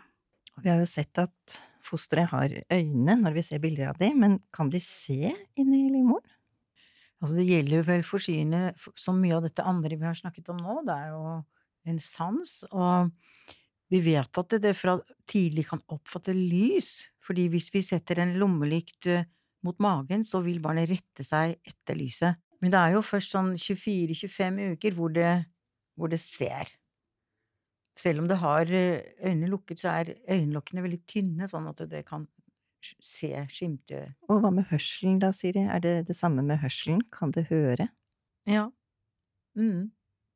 Vi 0.64 0.70
har 0.70 0.80
ju 0.80 0.86
sett 0.86 1.18
att 1.18 1.64
fostret 1.82 2.30
har 2.30 2.64
ögon 2.70 3.22
när 3.22 3.32
vi 3.32 3.44
ser 3.44 3.60
bilder 3.60 3.88
av 3.88 3.98
det, 3.98 4.14
men 4.16 4.40
kan 4.52 4.70
de 4.70 4.80
se 4.80 5.36
in 5.56 5.74
i 5.74 5.90
livmodern? 5.90 6.30
Altså, 7.22 7.36
det 7.36 7.46
gjelder 7.48 7.78
jo 7.78 7.84
vel 7.88 8.02
for 8.04 8.20
synet 8.20 8.80
som 9.00 9.22
mye 9.24 9.36
av 9.38 9.46
dette 9.46 9.64
andre 9.64 9.96
vi 9.96 10.04
har 10.04 10.18
snakket 10.18 10.50
om 10.52 10.58
nå, 10.60 10.82
det 10.84 10.96
er 10.96 11.14
jo 11.14 11.22
en 11.88 12.00
sans, 12.04 12.52
og 12.72 13.14
vi 13.92 14.02
vet 14.04 14.40
at 14.40 14.56
det 14.64 14.74
fra 14.76 14.98
tidlig 15.30 15.68
kan 15.70 15.84
oppfatte 15.94 16.36
lys, 16.36 17.06
fordi 17.24 17.48
hvis 17.54 17.70
vi 17.72 17.84
setter 17.86 18.20
en 18.20 18.36
lommelykt 18.42 19.08
eh, 19.08 19.24
mot 19.64 19.80
magen, 19.84 20.24
så 20.28 20.42
vil 20.46 20.62
barnet 20.64 20.90
rette 20.92 21.26
seg 21.26 21.58
etter 21.64 21.98
lyset. 22.00 22.40
Men 22.64 22.72
det 22.74 22.80
er 22.80 22.96
jo 22.96 23.04
først 23.04 23.34
sånn 23.36 23.54
24–25 23.60 24.62
uker 24.76 24.96
hvor 24.98 25.12
det, 25.14 25.34
hvor 26.00 26.12
det 26.12 26.22
ser. 26.24 26.70
Selv 28.00 28.24
om 28.24 28.30
det 28.30 28.40
har 28.42 28.70
eh, 28.74 29.04
øynene 29.22 29.52
lukket, 29.52 29.84
så 29.84 29.98
er 30.00 30.14
øyelokkene 30.32 30.84
veldig 30.86 31.02
tynne, 31.10 31.50
sånn 31.52 31.68
at 31.70 31.84
det 31.92 32.06
kan 32.08 32.26
se, 32.84 33.32
skimte 33.52 34.00
Og 34.28 34.42
hva 34.44 34.52
med 34.52 34.68
hørselen 34.72 35.20
da, 35.22 35.32
Siri? 35.36 35.64
Er 35.70 35.84
det 35.84 35.94
det 36.10 36.16
samme 36.18 36.44
med 36.44 36.60
hørselen? 36.64 37.04
Kan 37.14 37.32
det 37.36 37.46
høre? 37.52 37.88
Ja. 38.50 38.70
Mm. 39.56 39.92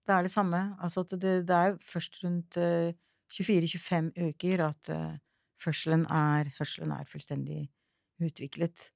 Det 0.08 0.16
er 0.16 0.24
det 0.24 0.32
samme. 0.32 0.62
Altså 0.80 1.04
at 1.04 1.16
det, 1.20 1.34
det 1.50 1.56
er 1.56 1.80
først 1.84 2.22
rundt 2.24 2.60
uh, 2.62 2.94
24-25 3.34 4.14
uker 4.30 4.64
at 4.70 4.94
uh, 4.94 5.18
førselen 5.60 6.06
er, 6.06 6.54
hørselen 6.60 6.94
er 6.96 7.10
fullstendig 7.10 7.66
utviklet. 8.24 8.92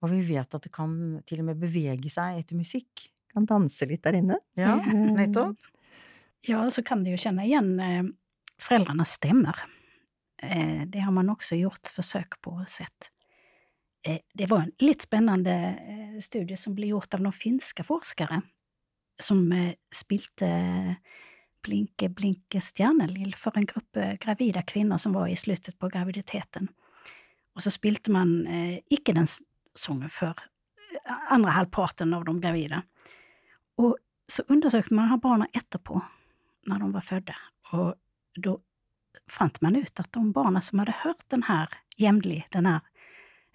Og 0.00 0.10
vi 0.10 0.20
vet 0.30 0.54
at 0.54 0.64
det 0.64 0.72
kan 0.72 1.20
til 1.28 1.42
og 1.42 1.50
med 1.50 1.60
bevege 1.60 2.10
seg 2.12 2.40
etter 2.40 2.56
musikk. 2.56 3.08
Kan 3.30 3.46
danse 3.46 3.86
litt 3.86 4.02
der 4.04 4.16
inne? 4.18 4.40
Ja, 4.58 4.78
nettopp. 4.90 5.58
Ja, 6.40 6.70
så 6.70 6.82
kan 6.82 7.04
du 7.04 7.10
ju 7.10 7.16
känna 7.16 7.44
igen 7.44 7.80
eh, 7.80 8.04
föräldrarnas 8.58 9.10
stämmer. 9.10 9.56
Eh, 10.42 10.82
det 10.86 10.98
har 10.98 11.12
man 11.12 11.30
också 11.30 11.54
gjort 11.54 11.86
försök 11.86 12.40
på 12.40 12.50
och 12.50 12.70
sett. 12.70 13.10
Eh, 14.02 14.18
det 14.34 14.46
var 14.46 14.58
en 14.58 14.72
lite 14.78 15.04
spännande 15.04 15.78
studie 16.22 16.56
som 16.56 16.74
blev 16.74 16.88
gjort 16.88 17.14
av 17.14 17.20
några 17.20 17.32
finska 17.32 17.84
forskare 17.84 18.42
som 19.22 19.72
spilte 19.90 20.96
Blinke 21.62 22.08
Blinke 22.08 22.60
Stjärnelill 22.60 23.34
för 23.34 23.52
en 23.54 23.66
grupp 23.66 24.20
gravida 24.20 24.62
kvinnor 24.62 24.96
som 24.96 25.12
var 25.12 25.28
i 25.28 25.36
slutet 25.36 25.78
på 25.78 25.88
graviditeten. 25.88 26.68
Och 27.54 27.62
så 27.62 27.70
spilte 27.70 28.10
man 28.10 28.48
icke 28.90 29.12
den 29.12 29.26
sången 29.74 30.08
för 30.08 30.34
eh, 31.04 31.32
andra 31.32 31.50
halvparten 31.50 32.14
av 32.14 32.24
de 32.24 32.40
gravida. 32.40 32.82
Och 33.76 33.96
så 34.26 34.42
undersökte 34.48 34.94
man 34.94 35.04
de 35.04 35.10
här 35.10 35.16
barnen 35.16 35.48
på 35.82 36.02
när 36.66 36.78
de 36.78 36.92
var 36.92 37.00
födda. 37.00 37.36
Och 37.72 37.94
då 38.34 38.60
fann 39.30 39.50
man 39.60 39.76
ut 39.76 40.00
att 40.00 40.12
de 40.12 40.32
barnen 40.32 40.62
som 40.62 40.78
hade 40.78 40.92
hört 40.92 41.24
den 41.28 41.42
här 41.42 41.68
jämlig, 41.96 42.46
den 42.50 42.66
här 42.66 42.80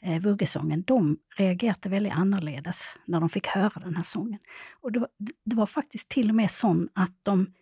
eh, 0.02 0.22
vuggesången, 0.22 0.84
de 0.84 1.18
reagerade 1.36 1.90
väldigt 1.90 2.14
annorledes 2.14 2.98
när 3.06 3.20
de 3.20 3.30
fick 3.30 3.48
höra 3.48 3.80
den 3.80 3.96
här 3.96 4.04
sången. 4.04 4.40
Och 4.82 4.92
det 4.92 5.00
var, 5.00 5.10
det 5.46 5.56
var 5.56 5.66
faktiskt 5.66 6.10
till 6.10 6.30
och 6.30 6.36
med 6.36 6.52
så 6.52 6.88
att 6.94 7.14
de 7.24 7.54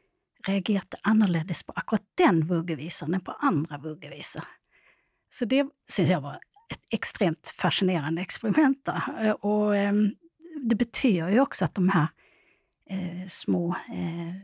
reagerade 0.48 0.98
annorledes 1.02 1.64
på 1.64 1.74
akkurat 1.76 2.04
den 2.16 2.48
vuggevisan 2.48 3.14
än 3.14 3.22
på 3.22 3.32
andra 3.32 3.78
vuggevisor. 3.78 4.44
Så 5.30 5.46
det 5.46 5.70
syns 5.92 6.10
jag 6.10 6.22
var 6.22 6.40
ett 6.74 6.86
extremt 6.90 7.54
fascinerande 7.58 8.22
experiment. 8.22 8.86
Där. 8.86 9.26
Eh, 9.26 9.32
och 9.32 9.78
eh, 9.78 9.94
det 10.64 10.76
betyder 10.76 11.30
ju 11.30 11.40
också 11.40 11.66
att 11.66 11.76
de 11.76 11.90
här 11.90 12.08
eh, 12.90 13.28
små 13.28 13.76
eh, 13.90 14.36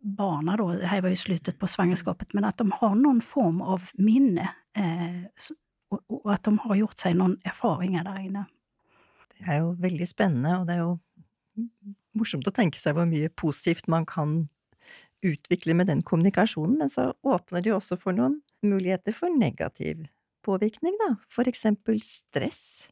barnen 0.00 0.56
då, 0.56 0.72
det 0.72 0.86
här 0.86 1.00
var 1.00 1.08
ju 1.08 1.16
slutet 1.16 1.58
på 1.58 1.66
svangerskapet, 1.66 2.32
men 2.32 2.44
att 2.44 2.58
de 2.58 2.72
har 2.72 2.94
någon 2.94 3.20
form 3.20 3.62
av 3.62 3.82
minne 3.94 4.54
eh, 4.76 5.50
och, 5.88 6.00
och, 6.06 6.32
att 6.32 6.42
de 6.42 6.58
har 6.58 6.74
gjort 6.74 6.98
sig 6.98 7.14
någon 7.14 7.38
erfarenhet 7.44 8.04
där 8.04 8.18
inne. 8.18 8.44
Det 9.38 9.44
är 9.44 9.56
ju 9.56 9.74
väldigt 9.74 10.08
spännande 10.08 10.58
och 10.58 10.66
det 10.66 10.72
är 10.72 10.76
ju 10.76 10.98
morsomt 12.12 12.48
att 12.48 12.54
tänka 12.54 12.76
sig 12.76 12.92
hur 12.92 13.06
mycket 13.06 13.36
positivt 13.36 13.86
man 13.86 14.06
kan 14.06 14.48
utveckla 15.20 15.74
med 15.74 15.86
den 15.86 16.02
kommunikationen, 16.02 16.78
men 16.78 16.88
så 16.88 17.14
öppnar 17.24 17.60
det 17.60 17.72
också 17.72 17.96
för 17.96 18.12
någon 18.12 18.42
möjligheter 18.62 19.12
för 19.12 19.38
negativ 19.38 20.06
påverkan, 20.42 20.98
då. 21.08 21.16
för 21.28 21.48
exempel 21.48 22.02
stress. 22.02 22.88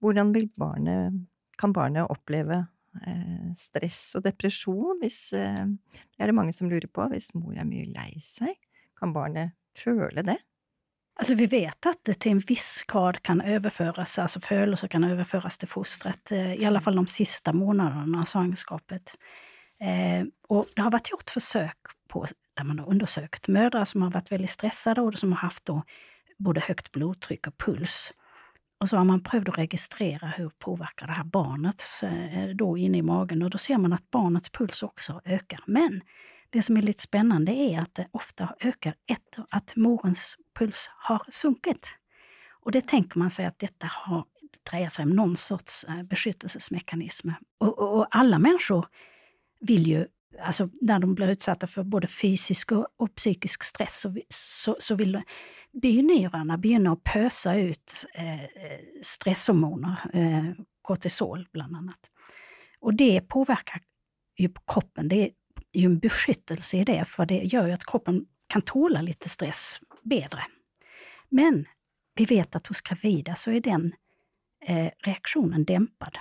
Hur 0.00 0.56
barnet, 0.56 1.12
kan 1.58 1.72
barnet 1.72 2.10
uppleva 2.10 2.66
eh, 3.06 3.54
stress 3.56 4.14
og 4.16 4.22
depresjon 4.22 5.00
hvis 5.02 5.32
eh, 5.32 5.64
Det 5.66 6.22
er 6.22 6.30
det 6.30 6.34
mange 6.34 6.52
som 6.52 6.70
lurer 6.70 6.88
på. 6.88 7.08
Hvis 7.12 7.34
mor 7.34 7.54
er 7.54 7.66
mye 7.66 7.86
lei 7.90 8.18
seg, 8.22 8.54
kan 8.98 9.12
barnet 9.12 9.54
føle 9.78 10.22
det? 10.22 10.38
Alltså 11.18 11.34
vi 11.34 11.46
vet 11.46 11.86
att 11.86 12.04
det 12.04 12.14
till 12.14 12.32
en 12.32 12.38
viss 12.38 12.84
grad 12.88 13.22
kan 13.22 13.40
överföras, 13.40 14.18
alltså 14.18 14.40
födelser 14.40 14.88
kan 14.88 15.04
överföras 15.04 15.58
till 15.58 15.68
fostret, 15.68 16.32
eh, 16.32 16.54
i 16.54 16.64
alla 16.64 16.80
fall 16.80 16.96
de 16.96 17.06
sista 17.06 17.52
månaderna 17.52 18.20
av 18.20 18.24
svangerskapet. 18.24 19.14
Eh, 19.80 20.26
och 20.48 20.66
det 20.76 20.82
har 20.82 20.90
varit 20.90 21.10
gjort 21.10 21.30
försök 21.30 21.76
på, 22.08 22.26
där 22.56 22.64
man 22.64 22.78
har 22.78 22.86
undersökt 22.86 23.48
mödrar 23.48 23.84
som 23.84 24.02
har 24.02 24.10
varit 24.10 24.32
väldigt 24.32 24.50
stressade 24.50 25.00
och 25.00 25.18
som 25.18 25.32
har 25.32 25.38
haft 25.38 25.64
då 25.64 25.82
både 26.38 26.60
högt 26.60 26.92
blodtryck 26.92 27.46
och 27.46 27.58
puls. 27.58 28.12
Och 28.80 28.88
så 28.88 28.96
har 28.96 29.04
man 29.04 29.22
prövat 29.22 29.48
att 29.48 29.58
registrera 29.58 30.26
hur 30.26 30.50
påverkar 30.58 31.06
det 31.06 31.12
här 31.12 31.24
barnets 31.24 32.02
eh, 32.02 32.48
då 32.48 32.78
inne 32.78 32.98
i 32.98 33.02
magen 33.02 33.42
och 33.42 33.50
då 33.50 33.58
ser 33.58 33.78
man 33.78 33.92
att 33.92 34.10
barnets 34.10 34.50
puls 34.50 34.82
också 34.82 35.20
ökar. 35.24 35.60
Men 35.66 36.00
det 36.50 36.62
som 36.62 36.76
är 36.76 36.82
lite 36.82 37.02
spännande 37.02 37.52
är 37.52 37.80
att 37.80 37.94
det 37.94 38.08
ofta 38.10 38.54
ökar 38.60 38.94
efter 39.06 39.44
att 39.50 39.76
morens 39.76 40.36
puls 40.58 40.90
har 40.96 41.22
sunkit. 41.28 41.86
Och 42.50 42.72
det 42.72 42.86
tänker 42.88 43.18
man 43.18 43.30
sig 43.30 43.46
att 43.46 43.58
detta 43.58 43.86
har, 43.86 44.24
det 44.70 44.90
sig 44.90 45.02
om 45.02 45.10
någon 45.10 45.36
sorts 45.36 45.84
eh, 45.84 46.02
beskyttelsesmekanism. 46.02 47.30
Och, 47.58 47.78
och, 47.78 47.98
och 47.98 48.06
alla 48.10 48.38
människor 48.38 48.86
vill 49.60 49.86
ju 49.86 50.06
alltså 50.40 50.70
när 50.80 50.98
de 50.98 51.14
blir 51.14 51.28
utsatta 51.28 51.66
för 51.66 51.82
både 51.82 52.06
fysisk 52.06 52.72
och, 52.72 52.86
och 52.96 53.14
psykisk 53.14 53.64
stress 53.64 54.00
så, 54.00 54.16
så, 54.28 54.76
så 54.78 54.94
vill 54.94 55.22
binyrarna 55.72 56.58
begynna 56.58 56.92
att 56.92 57.04
pösa 57.04 57.54
ut 57.56 58.06
eh, 58.14 58.40
stresshormoner, 59.02 59.96
eh, 60.12 60.64
kortisol 60.82 61.48
bland 61.52 61.76
annat. 61.76 62.10
Och 62.80 62.94
det 62.94 63.20
påverkar 63.20 63.82
ju 64.38 64.48
på 64.48 64.60
kroppen. 64.66 65.08
Det 65.08 65.22
är 65.22 65.30
ju 65.72 65.86
en 65.86 65.98
beskyttelse 65.98 66.76
i 66.76 66.84
det, 66.84 67.04
för 67.04 67.26
det 67.26 67.42
gör 67.42 67.66
ju 67.66 67.72
att 67.72 67.86
kroppen 67.86 68.26
kan 68.46 68.62
tåla 68.62 69.02
lite 69.02 69.28
stress 69.28 69.80
bättre. 70.02 70.42
Men 71.28 71.66
vi 72.14 72.24
vet 72.24 72.56
att 72.56 72.66
hos 72.66 72.80
gravida 72.80 73.34
så 73.34 73.50
är 73.50 73.60
den 73.60 73.94
eh, 74.66 74.90
reaktionen 74.98 75.64
dämpad. 75.64 76.18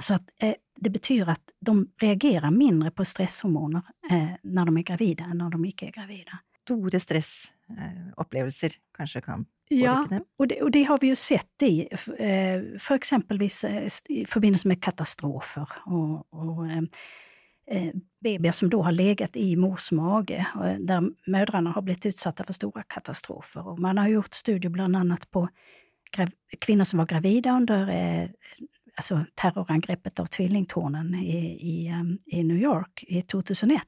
Så 0.00 0.14
att 0.14 0.30
eh, 0.38 0.54
det 0.74 0.90
betyder 0.90 1.28
att 1.28 1.50
de 1.60 1.88
reagerar 2.00 2.50
mindre 2.50 2.90
på 2.90 3.04
stresshormoner 3.04 3.82
eh, 4.10 4.28
när 4.42 4.64
de 4.64 4.76
är 4.76 4.82
gravida 4.82 5.24
än 5.24 5.38
när 5.38 5.50
de 5.50 5.64
inte 5.64 5.86
är 5.86 5.90
gravida. 5.90 6.38
Stora 6.62 6.98
stressupplevelser 6.98 8.66
eh, 8.66 8.96
kanske 8.96 9.20
kan 9.20 9.46
Ja, 9.74 10.08
och 10.38 10.48
det, 10.48 10.62
och 10.62 10.70
det, 10.70 10.82
har 10.82 10.98
vi 11.00 11.06
ju 11.06 11.16
sett 11.16 11.62
i, 11.62 11.88
eh, 12.18 12.78
för 12.78 12.94
exempelvis 12.94 13.64
eh, 13.64 13.88
i 14.08 14.24
förbindelse 14.24 14.68
med 14.68 14.82
katastrofer. 14.82 15.68
Och, 15.84 16.34
och 16.34 16.66
eh, 16.66 17.92
babyer 18.20 18.52
som 18.52 18.70
då 18.70 18.82
har 18.82 18.92
legat 18.92 19.36
i 19.36 19.56
mors 19.56 19.92
mage, 19.92 20.46
där 20.78 21.30
mödrarna 21.30 21.70
har 21.70 21.82
blivit 21.82 22.06
utsatta 22.06 22.44
för 22.44 22.52
stora 22.52 22.82
katastrofer. 22.82 23.68
Och 23.68 23.78
man 23.78 23.98
har 23.98 24.08
gjort 24.08 24.34
studier 24.34 24.70
bland 24.70 24.96
annat 24.96 25.30
på 25.30 25.48
kvinnor 26.58 26.84
som 26.84 26.98
var 26.98 27.06
gravida 27.06 27.50
under 27.50 27.88
alltså 28.96 29.24
terrorangreppet 29.34 30.20
av 30.20 30.26
tvillingtornen 30.26 31.14
i, 31.14 31.36
i, 31.60 31.86
ehm, 31.86 32.18
i 32.26 32.42
New 32.42 32.56
York 32.56 33.04
i 33.08 33.22
2001. 33.22 33.82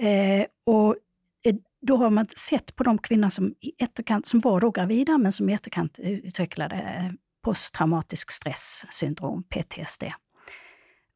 Eh, 0.00 0.46
och 0.66 0.96
eh, 1.44 1.54
då 1.80 1.96
har 1.96 2.10
man 2.10 2.26
sett 2.28 2.76
på 2.76 2.84
de 2.84 2.98
kvinnor 2.98 3.30
som, 3.30 3.54
i 3.60 3.72
efterkant, 3.78 4.26
som 4.26 4.40
var 4.40 4.60
då 4.60 4.70
gravida 4.70 5.18
men 5.18 5.32
som 5.32 5.48
i 5.48 5.52
efterkant 5.52 5.98
utvecklade 5.98 6.76
eh, 6.76 7.12
posttraumatisk 7.42 8.30
stresssyndrom, 8.30 9.42
PTSD. 9.42 10.04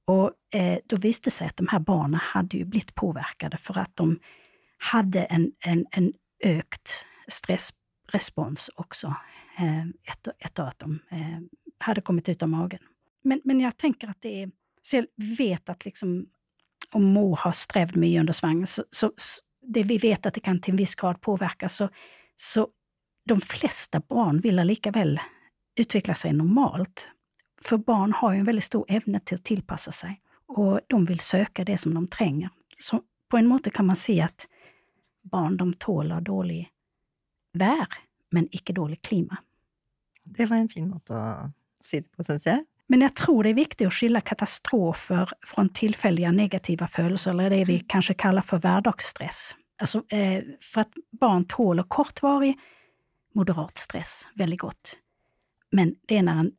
Och 0.04 0.32
eh, 0.54 0.78
då 0.86 0.96
visste 0.96 1.26
det 1.26 1.30
sig 1.30 1.46
att 1.46 1.56
de 1.56 1.68
här 1.68 1.78
barnen 1.78 2.20
hade 2.22 2.56
ju 2.56 2.64
blivit 2.64 2.94
påverkade 2.94 3.56
för 3.56 3.78
att 3.78 3.96
de 3.96 4.18
hade 4.78 5.24
en, 5.24 5.52
en, 5.60 5.86
en 5.90 6.12
ökt 6.44 7.06
stressrespons 7.28 8.70
också 8.74 9.14
eh, 9.58 9.84
efter, 10.04 10.32
efter 10.38 10.62
att 10.62 10.78
de 10.78 10.98
eh, 11.10 11.40
hade 11.78 12.00
kommit 12.00 12.28
ut 12.28 12.42
av 12.42 12.48
magen. 12.48 12.80
Men, 13.24 13.40
men 13.44 13.60
jag 13.60 13.76
tänker 13.76 14.08
att 14.08 14.20
det 14.20 14.42
är... 14.42 14.50
Så 14.82 14.96
jag 14.96 15.06
vet 15.38 15.68
att 15.68 15.84
liksom, 15.84 16.26
om 16.90 17.04
mor 17.04 17.36
har 17.36 17.52
strävt 17.52 17.94
mycket 17.94 18.20
under 18.20 18.32
svangen, 18.32 18.66
så, 18.66 18.84
så, 18.90 19.12
det 19.62 19.82
vi 19.82 19.98
vet 19.98 20.26
att 20.26 20.34
det 20.34 20.40
kan 20.40 20.60
till 20.60 20.70
en 20.70 20.76
viss 20.76 20.94
grad 20.94 21.20
påverka, 21.20 21.68
så, 21.68 21.88
så 22.36 22.68
de 23.24 23.40
flesta 23.40 24.00
barn 24.00 24.40
vill 24.40 24.56
lika 24.56 24.90
väl 24.90 25.20
utveckla 25.76 26.14
sig 26.14 26.32
normalt. 26.32 27.10
För 27.62 27.76
barn 27.76 28.12
har 28.12 28.32
ju 28.32 28.38
en 28.38 28.44
väldigt 28.44 28.64
stor 28.64 28.84
ämne 28.88 29.20
till 29.20 29.34
att 29.34 29.44
tillpassa 29.44 29.92
sig 29.92 30.20
och 30.48 30.80
de 30.86 31.04
vill 31.04 31.20
söka 31.20 31.64
det 31.64 31.78
som 31.78 31.94
de 31.94 32.06
tränger. 32.06 32.50
Så 32.78 33.02
på 33.28 33.36
en 33.36 33.46
måte 33.46 33.70
kan 33.70 33.86
man 33.86 33.96
se 33.96 34.20
att 34.20 34.48
barn 35.22 35.56
de 35.56 35.74
tåler 35.74 36.20
dålig 36.20 36.70
vär, 37.52 37.86
men 38.30 38.48
icke 38.50 38.72
dålig 38.72 39.02
klima. 39.02 39.36
Det 40.24 40.46
var 40.46 40.56
en 40.56 40.68
fin 40.68 40.88
måte 40.88 41.16
att 41.16 41.50
men 42.86 43.00
jag 43.00 43.14
tror 43.14 43.42
det 43.42 43.50
är 43.50 43.54
viktigt 43.54 43.86
att 43.86 43.94
skilja 43.94 44.20
katastrofer 44.20 45.30
från 45.46 45.68
tillfälliga 45.68 46.32
negativa 46.32 46.88
födelser, 46.88 47.30
eller 47.30 47.50
det 47.50 47.64
vi 47.64 47.78
kanske 47.78 48.14
kallar 48.14 48.42
för 48.42 48.58
vardagsstress. 48.58 49.56
Alltså, 49.78 50.02
eh, 50.08 50.44
för 50.60 50.80
att 50.80 50.92
barn 51.20 51.44
tåler 51.44 51.82
kortvarig 51.82 52.58
moderat 53.34 53.78
stress 53.78 54.28
väldigt 54.34 54.60
gott. 54.60 54.98
Men 55.70 55.94
det 56.06 56.16
är 56.16 56.22
när 56.22 56.40
en 56.40 56.52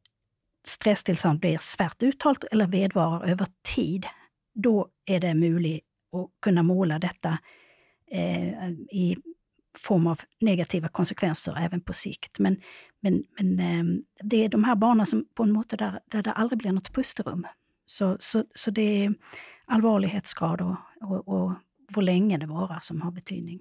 stresstillstånd 0.68 1.40
blir 1.40 1.58
svärt 1.62 2.04
uttalat 2.04 2.44
eller 2.44 2.68
vedvarar 2.68 3.28
över 3.28 3.48
tid, 3.62 4.06
då 4.54 4.88
är 5.06 5.20
det 5.20 5.34
möjligt 5.34 5.84
att 6.12 6.42
kunna 6.42 6.64
måla 6.64 7.00
detta 7.00 7.38
eh, 8.12 8.70
i 8.72 9.18
form 9.80 10.08
av 10.08 10.22
negativa 10.40 10.88
konsekvenser 10.88 11.58
även 11.58 11.82
på 11.82 11.94
sikt. 11.94 12.40
Men, 12.40 12.62
men, 13.00 13.24
men 13.40 13.60
ehm, 13.60 14.04
det 14.24 14.46
är 14.46 14.50
de 14.50 14.64
här 14.64 14.76
barnen 14.76 15.06
som 15.06 15.26
på 15.34 15.44
en 15.44 15.52
måte 15.52 15.78
där, 15.78 16.00
där 16.06 16.24
det 16.24 16.32
aldrig 16.32 16.60
blir 16.60 16.72
något 16.72 16.94
pusterum. 16.94 17.48
Så, 17.86 18.18
så, 18.20 18.44
så 18.56 18.72
det 18.72 19.06
är 19.06 19.14
allvarlighetsgrad 19.66 20.62
och, 20.62 20.76
och, 21.02 21.28
och 21.28 21.54
hur 21.96 22.02
länge 22.02 22.38
det 22.38 22.46
varar 22.46 22.80
som 22.82 23.02
har 23.02 23.12
betydning. 23.12 23.60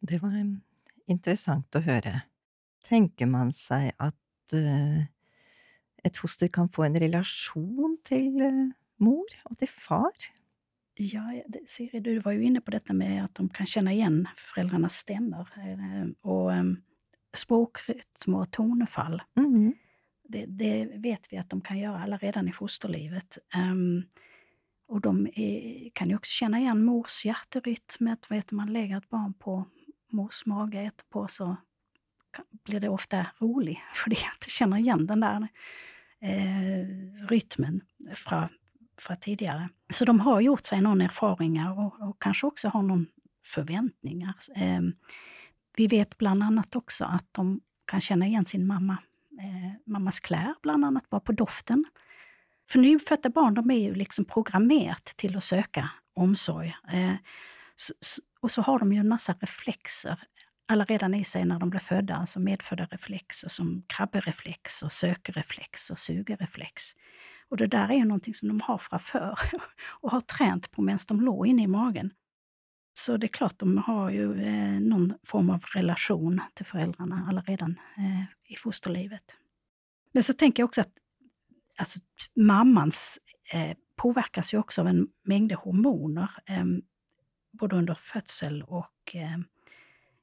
Det 0.00 0.18
var 0.18 0.58
intressant 1.06 1.76
att 1.76 1.84
höra. 1.84 2.20
Tänker 2.88 3.26
man 3.26 3.52
sig 3.52 3.92
att 3.96 4.14
uh, 4.54 5.02
ett 6.02 6.16
foster 6.16 6.48
kan 6.48 6.68
få 6.68 6.82
en 6.82 7.00
relation 7.00 7.98
till 8.04 8.42
uh, 8.42 8.70
mor 8.96 9.26
och 9.44 9.58
till 9.58 9.68
far? 9.68 10.12
Ja, 10.96 11.42
Siri, 11.66 12.00
du 12.00 12.18
var 12.18 12.32
ju 12.32 12.42
inne 12.42 12.60
på 12.60 12.70
detta 12.70 12.92
med 12.92 13.24
att 13.24 13.34
de 13.34 13.48
kan 13.48 13.66
känna 13.66 13.92
igen 13.92 14.28
föräldrarnas 14.36 14.94
stämmor 14.94 15.48
eh, 15.56 16.30
och 16.30 16.50
um, 16.50 16.82
språkrytm 17.36 18.34
och 18.34 18.50
tonfall. 18.50 19.22
Mm. 19.36 19.74
Det, 20.28 20.46
det, 20.46 20.90
vet 20.94 21.32
vi 21.32 21.36
att 21.36 21.50
de 21.50 21.60
kan 21.60 21.78
göra 21.78 22.02
alla 22.02 22.16
redan 22.16 22.48
i 22.48 22.52
fosterlivet. 22.52 23.38
Um, 23.56 24.04
och 24.88 25.00
de 25.00 25.28
är, 25.34 25.90
kan 25.90 26.08
ju 26.08 26.16
också 26.16 26.30
känna 26.30 26.58
igen 26.58 26.84
mors 26.84 27.24
hjärterytm. 27.24 28.16
Vet 28.28 28.52
man 28.52 28.72
lägger 28.72 28.98
ett 28.98 29.08
barn 29.08 29.34
på 29.34 29.64
mors 30.12 30.46
mage 30.46 30.80
efterpå 30.80 31.28
så 31.28 31.56
blir 32.64 32.80
det 32.80 32.88
ofta 32.88 33.26
roligt, 33.38 33.78
för 33.94 34.10
att 34.10 34.50
känner 34.50 34.76
igen 34.76 35.06
den 35.06 35.20
där 35.20 35.48
eh, 36.20 36.86
rytmen 37.28 37.80
från, 38.14 38.48
från 38.98 39.16
tidigare. 39.16 39.68
Så 39.90 40.04
de 40.04 40.20
har 40.20 40.40
gjort 40.40 40.66
sig 40.66 40.80
någon 40.80 41.00
erfaringar 41.00 41.78
och, 41.78 42.08
och 42.08 42.22
kanske 42.22 42.46
också 42.46 42.68
har 42.68 42.82
någon 42.82 43.06
förväntningar. 43.44 44.34
Eh, 44.56 44.80
vi 45.76 45.86
vet 45.86 46.18
bland 46.18 46.42
annat 46.42 46.76
också 46.76 47.04
att 47.04 47.26
de 47.32 47.60
kan 47.86 48.00
känna 48.00 48.26
igen 48.26 48.44
sin 48.44 48.66
mamma, 48.66 48.96
eh, 49.40 49.92
mammas 49.92 50.20
kläder, 50.20 50.54
bland 50.62 50.84
annat 50.84 51.10
bara 51.10 51.20
på 51.20 51.32
doften. 51.32 51.84
För 52.70 52.78
nyfödda 52.78 53.30
barn 53.30 53.54
de 53.54 53.70
är 53.70 53.78
ju 53.78 53.94
liksom 53.94 54.24
programmerat 54.24 55.04
till 55.04 55.36
att 55.36 55.44
söka 55.44 55.90
omsorg. 56.14 56.76
Eh, 56.92 57.14
så, 57.76 57.94
och 58.40 58.50
så 58.50 58.62
har 58.62 58.78
de 58.78 58.92
ju 58.92 59.00
en 59.00 59.08
massa 59.08 59.32
reflexer 59.32 60.18
alla 60.66 60.84
redan 60.84 61.14
i 61.14 61.24
sig 61.24 61.44
när 61.44 61.58
de 61.58 61.70
blir 61.70 61.80
födda, 61.80 62.16
alltså 62.16 62.40
medfödda 62.40 62.84
reflexer 62.84 63.48
som 63.48 63.82
krabbereflex 63.86 64.82
och 64.82 64.92
sökreflex 64.92 65.90
och 65.90 65.98
sugereflex. 65.98 66.82
Och 67.48 67.56
det 67.56 67.66
där 67.66 67.88
är 67.88 67.94
ju 67.94 68.04
någonting 68.04 68.34
som 68.34 68.48
de 68.48 68.60
har 68.60 68.78
framför 68.78 69.38
och 69.86 70.10
har 70.10 70.20
tränat 70.20 70.70
på 70.70 70.82
medan 70.82 70.98
de 71.08 71.20
låg 71.20 71.46
inne 71.46 71.62
i 71.62 71.66
magen. 71.66 72.10
Så 72.92 73.16
det 73.16 73.26
är 73.26 73.28
klart, 73.28 73.58
de 73.58 73.78
har 73.78 74.10
ju 74.10 74.42
eh, 74.42 74.80
någon 74.80 75.14
form 75.26 75.50
av 75.50 75.64
relation 75.74 76.40
till 76.54 76.66
föräldrarna 76.66 77.26
alla 77.28 77.40
redan 77.40 77.80
eh, 77.96 78.52
i 78.52 78.56
fosterlivet. 78.56 79.36
Men 80.12 80.22
så 80.22 80.32
tänker 80.32 80.62
jag 80.62 80.68
också 80.68 80.80
att 80.80 80.92
alltså, 81.76 82.00
mammans 82.34 83.18
eh, 83.52 83.76
påverkas 83.96 84.54
ju 84.54 84.58
också 84.58 84.80
av 84.80 84.88
en 84.88 85.08
mängd 85.22 85.52
hormoner, 85.52 86.30
eh, 86.46 86.64
både 87.52 87.76
under 87.76 87.94
födsel 87.94 88.62
och 88.62 89.14
eh, 89.16 89.38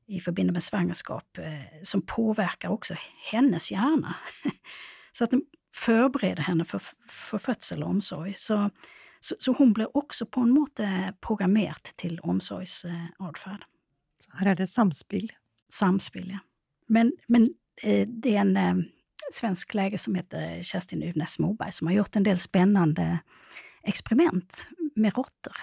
i 0.05 0.19
förbindelse 0.19 0.53
med 0.53 0.63
svangerskap, 0.63 1.37
eh, 1.37 1.81
som 1.83 2.01
påverkar 2.01 2.69
också 2.69 2.95
hennes 3.31 3.71
hjärna. 3.71 4.15
så 5.11 5.23
att 5.23 5.31
den 5.71 5.85
förbereder 5.85 6.43
henne 6.43 6.65
för, 6.65 6.81
för 7.07 7.37
födsel 7.37 7.83
och 7.83 7.89
omsorg. 7.89 8.33
Så, 8.37 8.69
så, 9.19 9.35
så, 9.39 9.53
hon 9.53 9.73
blir 9.73 9.97
också 9.97 10.25
på 10.25 10.41
en 10.41 10.49
måte 10.49 11.13
programmerad 11.21 11.83
till 11.83 12.19
omsorgsatfärd. 12.19 13.63
Så 14.19 14.31
här 14.37 14.45
är 14.45 14.55
det 14.55 14.67
samspel? 14.67 15.31
Samspel, 15.69 16.29
ja. 16.29 16.39
Men, 16.87 17.13
men 17.27 17.49
eh, 17.83 18.07
det 18.07 18.35
är 18.35 18.41
en 18.41 18.57
eh, 18.57 18.75
svensk 19.33 19.73
läge 19.73 19.97
som 19.97 20.15
heter 20.15 20.63
Kerstin 20.63 21.03
Uvnäs 21.03 21.39
Moberg 21.39 21.71
som 21.71 21.87
har 21.87 21.93
gjort 21.93 22.15
en 22.15 22.23
del 22.23 22.39
spännande 22.39 23.19
experiment 23.83 24.69
med 24.95 25.15
råttor. 25.15 25.55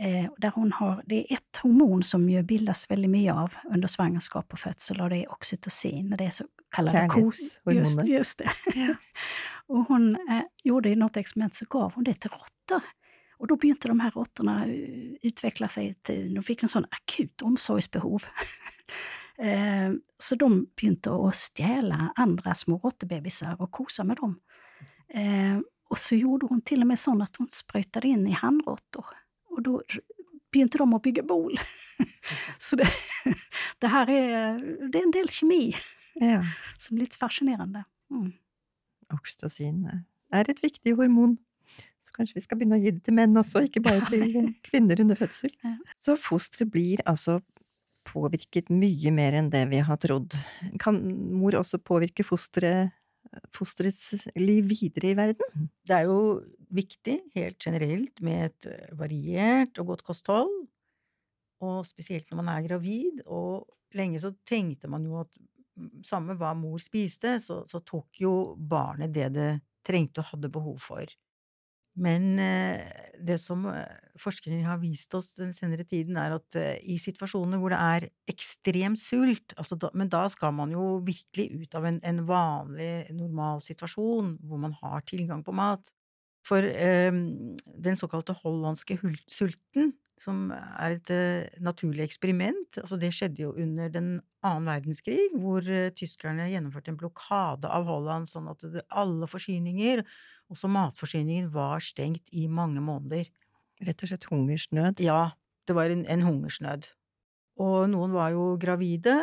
Eh, 0.00 0.30
där 0.36 0.52
hon 0.54 0.72
har, 0.72 1.02
det 1.06 1.32
är 1.32 1.34
ett 1.34 1.56
hormon 1.62 2.02
som 2.02 2.30
ju 2.30 2.42
bildas 2.42 2.90
väldigt 2.90 3.10
mycket 3.10 3.34
av 3.34 3.54
under 3.64 3.88
svangerskap 3.88 4.52
och 4.52 4.58
födsel 4.58 5.00
och 5.00 5.10
det 5.10 5.16
är 5.16 5.32
oxytocin. 5.32 6.14
Det 6.18 6.24
är 6.24 6.30
så 6.30 6.44
kallade 6.70 7.08
kos... 7.08 7.60
Just, 7.70 8.04
just 8.04 8.38
det. 8.38 8.50
Ja. 8.74 8.94
och 9.66 9.84
hon 9.88 10.14
eh, 10.14 10.42
gjorde 10.64 10.96
något 10.96 11.16
experiment 11.16 11.54
så 11.54 11.64
gav 11.68 11.92
hon 11.94 12.04
det 12.04 12.14
till 12.14 12.30
råttor. 12.30 12.82
Och 13.36 13.46
då 13.46 13.56
började 13.56 13.88
de 13.88 14.00
här 14.00 14.10
råttorna 14.10 14.66
eh, 14.66 14.72
utveckla 15.22 15.68
sig 15.68 15.94
till, 15.94 16.34
de 16.34 16.42
fick 16.42 16.62
en 16.62 16.68
sån 16.68 16.84
akut 16.90 17.42
omsorgsbehov. 17.42 18.24
Eh, 19.38 19.92
så 20.18 20.34
de 20.34 20.66
började 20.80 21.28
att 21.28 21.36
stjäla 21.36 22.12
andra 22.16 22.54
små 22.54 22.78
råttbebisar 22.78 23.62
och 23.62 23.70
kosa 23.70 24.04
med 24.04 24.16
dem. 24.16 24.40
Eh, 25.08 25.60
och 25.88 25.98
så 25.98 26.14
gjorde 26.14 26.46
hon 26.46 26.60
till 26.60 26.80
och 26.80 26.86
med 26.86 26.98
så 26.98 27.22
att 27.22 27.36
hon 27.36 27.48
sprutade 27.50 28.08
in 28.08 28.28
i 28.28 28.30
handråttor. 28.30 29.06
Och 29.50 29.62
då 29.62 29.82
började 30.52 30.78
de 30.78 30.94
att 30.94 31.02
bygga 31.02 31.22
bol. 31.22 31.56
så 32.58 32.76
det, 32.76 32.88
det, 33.78 33.86
här 33.86 34.10
är, 34.10 34.58
det 34.88 34.98
är 34.98 35.02
en 35.02 35.10
del 35.10 35.28
kemi 35.28 35.74
ja. 36.14 36.44
som 36.78 36.96
är 36.96 37.00
lite 37.00 37.16
fascinerande. 37.16 37.84
Mm. 38.10 38.32
Oxytocin 39.12 39.90
är 40.32 40.50
ett 40.50 40.64
viktigt 40.64 40.96
hormon. 40.96 41.36
Så 42.00 42.12
kanske 42.12 42.34
vi 42.34 42.40
ska 42.40 42.56
börja 42.56 42.76
ge 42.76 42.90
det 42.90 43.00
till 43.00 43.12
män 43.12 43.36
också, 43.36 43.62
inte 43.62 43.80
bara 43.80 44.06
till 44.06 44.52
kvinnor 44.62 45.00
under 45.00 45.14
födsel. 45.14 45.50
Ja. 45.60 45.76
Så 45.96 46.16
fostret 46.16 46.68
blir 46.68 47.08
alltså 47.08 47.40
påverkat 48.12 48.68
mycket 48.68 49.12
mer 49.12 49.32
än 49.32 49.50
det 49.50 49.66
vi 49.66 49.78
har 49.78 49.96
trott. 49.96 50.34
Kan 50.78 51.14
mor 51.32 51.56
också 51.56 51.78
påverka 51.78 52.24
fostret, 52.24 52.90
fostrets 53.52 54.26
liv 54.34 54.64
vidare 54.64 55.10
i 55.10 55.14
världen? 55.14 55.68
Det 55.86 55.92
är 55.92 56.02
ju 56.02 56.40
viktigt, 56.68 57.34
helt 57.34 57.66
generellt, 57.66 58.20
med 58.20 58.46
ett 58.46 58.66
varierat 58.92 59.78
och 59.78 59.86
gott 59.86 60.02
kosthåll. 60.02 60.66
Och 61.60 61.86
speciellt 61.86 62.30
när 62.30 62.36
man 62.36 62.48
är 62.48 62.62
gravid. 62.62 63.20
Och 63.26 63.66
länge 63.94 64.20
så 64.20 64.32
tänkte 64.32 64.88
man 64.88 65.04
ju 65.04 65.14
att 65.14 65.32
samma 66.04 66.34
vad 66.34 66.56
mor 66.56 66.78
spiste, 66.78 67.40
så, 67.40 67.66
så 67.66 67.80
tog 67.80 68.06
ju 68.12 68.56
barnet 68.56 69.14
det 69.14 69.28
det 69.28 69.60
trängte 69.86 70.20
och 70.20 70.26
hade 70.26 70.48
behov 70.48 70.76
för. 70.76 71.06
Men 71.98 72.38
eh, 72.38 72.86
det 73.18 73.36
som 73.42 73.64
eh, 73.66 74.10
forskningen 74.20 74.66
har 74.68 74.78
vist 74.82 75.14
oss 75.18 75.32
den 75.34 75.50
senere 75.54 75.84
tiden, 75.88 76.16
er 76.20 76.36
at 76.36 76.56
eh, 76.58 76.76
i 76.86 76.96
situasjoner 77.02 77.58
hvor 77.60 77.74
det 77.74 77.80
er 77.82 78.06
ekstrem 78.30 78.94
sult, 78.98 79.56
altså 79.58 79.78
da, 79.80 79.90
men 79.98 80.10
da 80.12 80.22
skal 80.30 80.54
man 80.56 80.70
jo 80.74 81.00
virkelig 81.06 81.64
ut 81.64 81.74
av 81.78 81.88
en, 81.90 81.98
en 82.06 82.22
vanlig, 82.28 82.92
normal 83.16 83.64
situasjon 83.66 84.36
hvor 84.46 84.62
man 84.62 84.76
har 84.78 85.02
tilgang 85.08 85.42
på 85.46 85.54
mat. 85.56 85.90
For 86.46 86.64
eh, 86.64 87.10
den 87.10 88.00
såkalte 88.00 88.38
hollandske 88.38 89.00
sulten, 89.26 89.92
som 90.20 90.50
er 90.52 90.96
et 90.98 91.12
uh, 91.14 91.60
naturlig 91.64 92.04
eksperiment. 92.04 92.80
Altså, 92.82 92.98
det 93.00 93.12
skjedde 93.16 93.44
jo 93.46 93.54
under 93.56 93.90
den 93.92 94.10
annen 94.44 94.68
verdenskrig, 94.68 95.30
hvor 95.40 95.64
uh, 95.64 95.88
tyskerne 95.96 96.50
gjennomførte 96.50 96.92
en 96.92 97.00
blokade 97.00 97.70
av 97.70 97.88
Holland, 97.88 98.28
sånn 98.28 98.50
at 98.52 98.66
alle 98.88 99.28
forsyninger, 99.30 100.04
også 100.52 100.70
matforsyningen, 100.72 101.50
var 101.54 101.80
stengt 101.84 102.32
i 102.36 102.46
mange 102.52 102.82
måneder. 102.84 103.30
Rett 103.86 104.04
og 104.04 104.12
slett 104.12 104.28
hungersnød? 104.28 105.00
Ja, 105.04 105.32
det 105.68 105.76
var 105.78 105.92
en, 105.92 106.04
en 106.04 106.26
hungersnød. 106.26 106.90
Og 107.60 107.88
noen 107.92 108.12
var 108.12 108.34
jo 108.34 108.54
gravide, 108.60 109.16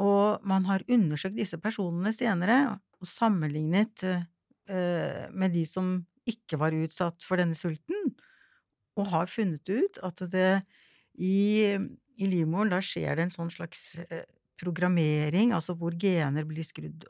og 0.00 0.42
man 0.48 0.66
har 0.66 0.86
undersøkt 0.90 1.38
disse 1.38 1.58
personene 1.60 2.12
senere 2.16 2.62
og 2.98 3.06
sammenlignet 3.06 4.06
uh, 4.10 5.26
med 5.30 5.54
de 5.54 5.66
som 5.68 6.00
ikke 6.30 6.58
var 6.60 6.74
utsatt 6.76 7.22
for 7.26 7.40
denne 7.40 7.58
sulten 7.58 8.10
og 9.00 9.10
har 9.12 9.30
funnet 9.30 9.70
ut 9.70 10.00
at 10.06 10.22
det 10.32 10.50
i, 11.20 11.76
i 12.20 12.28
livmoren, 12.28 12.72
da 12.72 12.80
skjer 12.84 13.16
det 13.16 13.26
en 13.26 13.34
sånn 13.34 13.52
slags 13.52 13.94
eh, 14.06 14.26
programmering, 14.60 15.54
altså 15.56 15.76
hvor 15.78 15.96
gener 16.00 16.46
blir 16.48 16.66
skrudd 16.66 17.06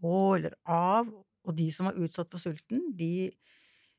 på 0.00 0.16
eller 0.36 0.56
av, 0.68 1.08
og 1.44 1.56
de 1.56 1.68
som 1.72 1.88
var 1.88 1.98
utsatt 2.00 2.30
for 2.32 2.40
sulten, 2.40 2.90
de 2.96 3.30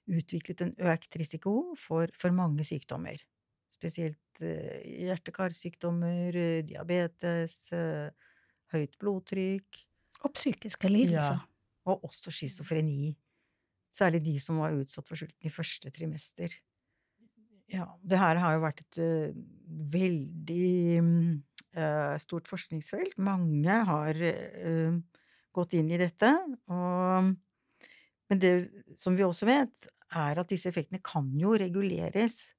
utviklet 0.06 0.62
en 0.62 0.76
økt 0.94 1.18
risiko 1.18 1.74
for, 1.82 2.12
for 2.14 2.34
mange 2.36 2.66
sykdommer. 2.68 3.22
Spesielt 3.74 4.42
eh, 4.46 4.86
hjerte-karsykdommer, 5.06 6.38
eh, 6.38 6.62
diabetes, 6.66 7.58
høyt 8.74 8.96
blodtrykk. 9.02 9.84
Og 10.26 10.34
psykiske 10.34 10.90
lidelser. 10.90 11.42
Ja, 11.42 11.92
og 11.92 12.06
også 12.08 12.34
schizofreni. 12.34 13.14
Særlig 13.96 14.24
de 14.26 14.36
som 14.42 14.60
var 14.60 14.76
utsatt 14.76 15.08
for 15.08 15.20
sulten 15.20 15.48
i 15.48 15.54
første 15.54 15.92
trimester. 15.94 16.54
Ja, 17.68 18.00
det 18.02 18.18
här 18.18 18.36
har 18.36 18.54
jo 18.54 18.62
vært 18.62 18.82
et 18.84 18.98
uh, 19.02 19.06
eh, 19.06 19.38
veldig 19.94 20.68
uh, 21.02 21.32
eh, 21.82 22.18
stort 22.22 22.50
forskningsfelt. 22.50 23.18
Mange 23.18 23.80
har 23.90 24.20
uh, 24.22 25.00
gått 25.56 25.74
inn 25.74 25.90
i 25.90 26.00
dette. 26.00 26.30
Og, 26.70 27.32
men 28.30 28.42
det 28.42 28.54
som 29.02 29.18
vi 29.18 29.26
også 29.26 29.50
vet, 29.50 29.88
er 30.16 30.38
at 30.38 30.52
disse 30.52 30.70
effektene 30.70 31.02
kan 31.04 31.32
jo 31.40 31.56
reguleres 31.58 32.52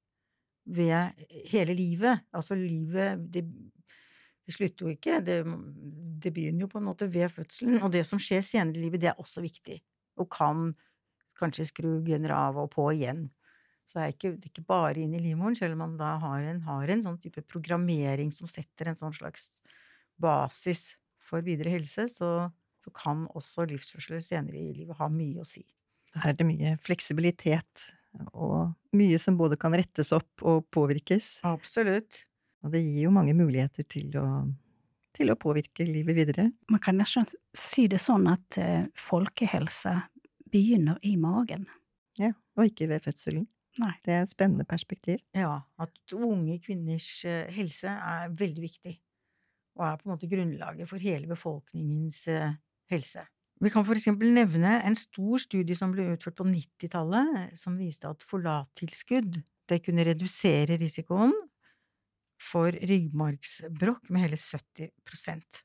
ved 0.67 1.15
hele 1.47 1.75
livet. 1.77 2.27
Altså 2.35 2.57
livet 2.59 3.23
det, 3.31 3.45
det 4.43 4.55
slutter 4.55 4.85
jo 4.89 4.97
ikke, 4.97 5.21
det, 5.23 5.39
det, 6.23 6.33
begynner 6.35 6.65
jo 6.65 6.71
på 6.71 6.81
en 6.81 6.89
måte 6.89 7.07
ved 7.11 7.31
fødselen. 7.31 7.79
Og 7.79 7.95
det 7.95 8.03
som 8.09 8.19
skjer 8.19 8.43
senere 8.43 8.81
i 8.81 8.85
livet, 8.89 9.05
det 9.05 9.13
er 9.13 9.23
også 9.23 9.45
viktig. 9.45 9.79
Og 10.19 10.27
kan 10.33 10.73
kanskje 11.39 11.69
skru 11.69 11.89
gener 12.03 12.35
av 12.35 12.59
og 12.59 12.71
på 12.75 12.89
igjen. 12.91 13.29
Så 13.87 14.01
er 14.03 14.11
ikke, 14.11 14.33
det 14.35 14.49
er 14.49 14.51
ikke 14.51 14.67
bare 14.67 14.99
inn 14.99 15.15
i 15.15 15.21
livmoren, 15.23 15.55
selv 15.55 15.77
om 15.77 15.85
man 15.85 15.95
da 15.99 16.17
har 16.19 16.43
en, 16.43 16.59
har 16.67 16.91
en 16.91 17.03
sånn 17.05 17.19
type 17.23 17.43
programmering 17.47 18.33
som 18.35 18.49
setter 18.51 18.91
en 18.91 18.99
sånn 18.99 19.15
slags 19.15 19.61
basis 20.19 20.97
for 21.23 21.45
videre 21.45 21.71
helse, 21.77 22.07
så, 22.11 22.31
så 22.83 22.93
kan 22.95 23.25
også 23.37 23.67
livsførsler 23.71 24.23
senere 24.23 24.59
i 24.59 24.73
livet 24.75 24.99
ha 24.99 25.07
mye 25.11 25.43
å 25.43 25.47
si. 25.47 25.63
Her 26.17 26.33
er 26.33 26.39
det 26.39 26.47
mye 26.49 26.75
fleksibilitet, 26.83 27.87
og 28.33 28.73
mye 28.97 29.17
som 29.21 29.37
både 29.39 29.59
kan 29.61 29.75
rettes 29.75 30.11
opp 30.15 30.43
og 30.47 30.65
påvirkes. 30.73 31.37
Absolutt. 31.47 32.23
Og 32.65 32.73
det 32.73 32.81
gir 32.81 33.05
jo 33.05 33.13
mange 33.13 33.35
muligheter 33.37 33.85
til 33.87 34.15
å, 34.19 34.27
til 35.15 35.31
å 35.31 35.37
påvirke 35.39 35.85
livet 35.87 36.17
videre. 36.17 36.49
Man 36.71 36.81
kan 36.83 36.97
nesten 36.99 37.27
si 37.55 37.85
det 37.91 38.01
sånn 38.03 38.25
at 38.31 38.57
eh, 38.61 38.87
folkehelse 38.97 39.93
begynner 40.51 40.97
i 41.05 41.13
magen. 41.19 41.67
Ja, 42.17 42.33
og 42.57 42.71
ikke 42.71 42.89
ved 42.89 43.05
fødselen. 43.05 43.45
Nei. 43.81 43.93
Det 44.05 44.13
er 44.13 44.23
et 44.25 44.31
spennende 44.31 44.65
perspektiv. 44.67 45.21
Ja, 45.37 45.59
at 45.81 46.15
unge 46.15 46.57
kvinners 46.63 47.09
eh, 47.27 47.49
helse 47.53 47.91
er 47.93 48.31
veldig 48.37 48.63
viktig, 48.63 48.93
og 49.77 49.87
er 49.87 49.99
på 49.99 50.07
en 50.07 50.15
måte 50.15 50.29
grunnlaget 50.31 50.89
for 50.89 51.01
hele 51.01 51.29
befolkningens 51.29 52.23
eh, 52.33 52.55
helse. 52.93 53.25
Vi 53.57 53.71
kan 53.73 53.85
for 53.87 53.97
eksempel 53.97 54.29
nevne 54.35 54.75
en 54.85 54.97
stor 54.97 55.41
studie 55.41 55.77
som 55.77 55.93
ble 55.93 56.11
utført 56.13 56.37
på 56.37 56.45
90-tallet, 56.45 57.57
som 57.57 57.77
viste 57.79 58.09
at 58.09 58.25
forlattilskudd 58.25 59.39
det 59.67 59.81
kunne 59.83 60.05
redusere 60.07 60.77
risikoen 60.79 61.33
for 62.37 62.71
ryggmargsbrokk 62.71 64.11
med 64.13 64.27
hele 64.27 64.37
70% 64.37 65.63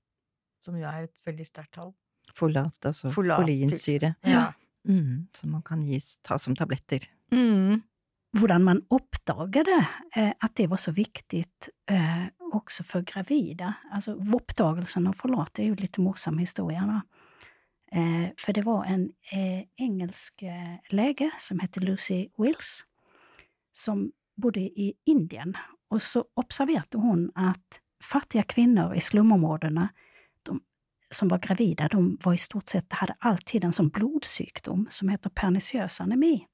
som 0.62 0.78
jo 0.78 0.86
er 0.88 1.08
et 1.08 1.22
veldig 1.26 1.46
sterkt 1.46 1.76
tall. 1.78 1.92
Folat, 2.38 2.76
altså 2.86 3.10
Folat, 3.12 3.42
folinsyre. 3.42 4.14
Ja. 4.26 4.50
Mm, 4.88 5.28
som 5.36 5.54
man 5.54 5.62
kan 5.66 5.82
gis, 5.86 6.16
ta 6.26 6.38
som 6.40 6.56
tabletter. 6.58 7.04
Mm 7.34 7.82
hur 8.32 8.58
man 8.58 8.82
uppdagade 8.90 9.88
eh, 10.16 10.32
att 10.40 10.56
det 10.56 10.66
var 10.66 10.76
så 10.76 10.92
viktigt 10.92 11.68
eh, 11.90 12.24
också 12.52 12.84
för 12.84 13.00
gravida. 13.00 13.74
Alltså 13.90 14.12
uppdagelsen 14.12 15.06
av 15.06 15.12
forlat 15.12 15.58
är 15.58 15.64
ju 15.64 15.74
lite 15.74 16.00
morsam 16.00 16.38
historia. 16.38 16.86
Va? 16.86 17.02
Eh, 17.92 18.30
för 18.38 18.52
det 18.52 18.62
var 18.62 18.84
en 18.84 19.10
eh, 19.32 19.64
engelsk 19.76 20.42
eh, 20.42 20.76
läge 20.90 21.30
som 21.38 21.58
hette 21.58 21.80
Lucy 21.80 22.28
Wills 22.38 22.84
som 23.72 24.12
bodde 24.36 24.60
i 24.60 24.94
Indien. 25.06 25.56
Och 25.90 26.02
så 26.02 26.24
observerade 26.34 26.98
hon 26.98 27.30
att 27.34 27.80
fattiga 28.04 28.42
kvinnor 28.42 28.94
i 28.94 29.00
slumområdena 29.00 29.88
de, 30.42 30.60
som 31.10 31.28
var 31.28 31.38
gravida, 31.38 31.88
de 31.88 32.18
var 32.24 32.34
i 32.34 32.38
stort 32.38 32.68
sett, 32.68 32.92
hade 32.92 33.14
alltid 33.18 33.64
en 33.64 33.72
sån 33.72 33.88
blodsjukdom 33.88 34.86
som 34.90 35.08
heter 35.08 35.30
perniciös 35.30 36.00
anemi. 36.00 36.46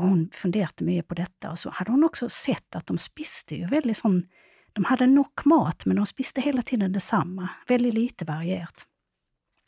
Och 0.00 0.08
hon 0.08 0.30
funderade 0.32 0.84
mycket 0.84 1.08
på 1.08 1.14
detta 1.14 1.50
och 1.50 1.58
så 1.58 1.70
hade 1.70 1.90
hon 1.90 2.04
också 2.04 2.28
sett 2.28 2.76
att 2.76 2.86
de 2.86 2.98
spiste 2.98 3.56
ju 3.56 3.66
väldigt 3.66 3.96
sån, 3.96 4.28
de 4.72 4.84
hade 4.84 5.06
nog 5.06 5.40
mat 5.44 5.86
men 5.86 5.96
de 5.96 6.06
spiste 6.06 6.40
hela 6.40 6.62
tiden 6.62 6.92
detsamma, 6.92 7.48
väldigt 7.68 7.94
lite 7.94 8.24
varierat. 8.24 8.86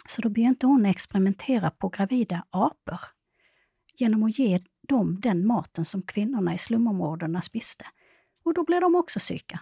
Så 0.07 0.23
då 0.23 0.29
började 0.29 0.67
hon 0.67 0.87
experimentera 0.87 1.71
på 1.71 1.89
gravida 1.89 2.45
apor 2.51 3.01
genom 3.95 4.23
att 4.23 4.39
ge 4.39 4.61
dem 4.89 5.21
den 5.21 5.47
maten 5.47 5.85
som 5.85 6.03
kvinnorna 6.03 6.55
i 6.55 6.59
slumområdena 6.59 7.43
spiste. 7.43 7.87
Och 8.45 8.55
då 8.55 8.65
blev 8.65 8.81
de 8.81 8.95
också 8.95 9.19
psyka. 9.19 9.61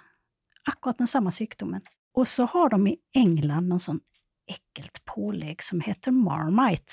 Akkurat 0.65 0.99
den 0.99 1.07
samma 1.07 1.31
sjukdomen. 1.33 1.83
Och 2.15 2.29
så 2.29 2.45
har 2.45 2.69
de 2.69 2.87
i 2.87 2.97
England 3.13 3.69
någon 3.69 3.81
sån 3.81 4.01
äckelt 4.47 5.05
pålägg 5.05 5.63
som 5.63 5.81
heter 5.81 6.11
Marmite. 6.11 6.93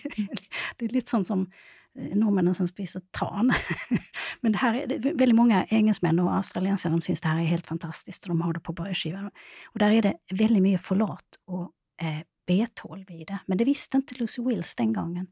det 0.77 0.85
är 0.85 0.89
lite 0.89 1.09
sånt 1.09 1.27
som 1.27 1.51
Eh, 1.99 2.15
norrmännen 2.17 2.55
som 2.55 2.67
spiser 2.67 3.01
tan. 3.11 3.53
Men 4.41 4.51
det 4.51 4.57
här 4.57 4.75
är 4.75 4.99
väldigt 4.99 5.35
många 5.35 5.65
engelsmän 5.65 6.19
och 6.19 6.35
australiensare 6.35 6.93
de 6.93 7.01
syns 7.01 7.21
det 7.21 7.27
här 7.27 7.39
är 7.39 7.45
helt 7.45 7.67
fantastiskt 7.67 8.23
och 8.23 8.29
de 8.29 8.41
har 8.41 8.53
det 8.53 8.59
på 8.59 8.73
brödskivan. 8.73 9.31
Och 9.65 9.79
där 9.79 9.89
är 9.89 10.01
det 10.01 10.13
väldigt 10.31 10.63
mycket 10.63 10.81
folat 10.81 11.25
och 11.45 11.71
eh, 12.01 12.19
B12 12.49 13.11
i 13.11 13.23
det. 13.23 13.39
Men 13.45 13.57
det 13.57 13.63
visste 13.63 13.97
inte 13.97 14.15
Lucy 14.15 14.41
Wills 14.43 14.75
den 14.75 14.93
gången. 14.93 15.27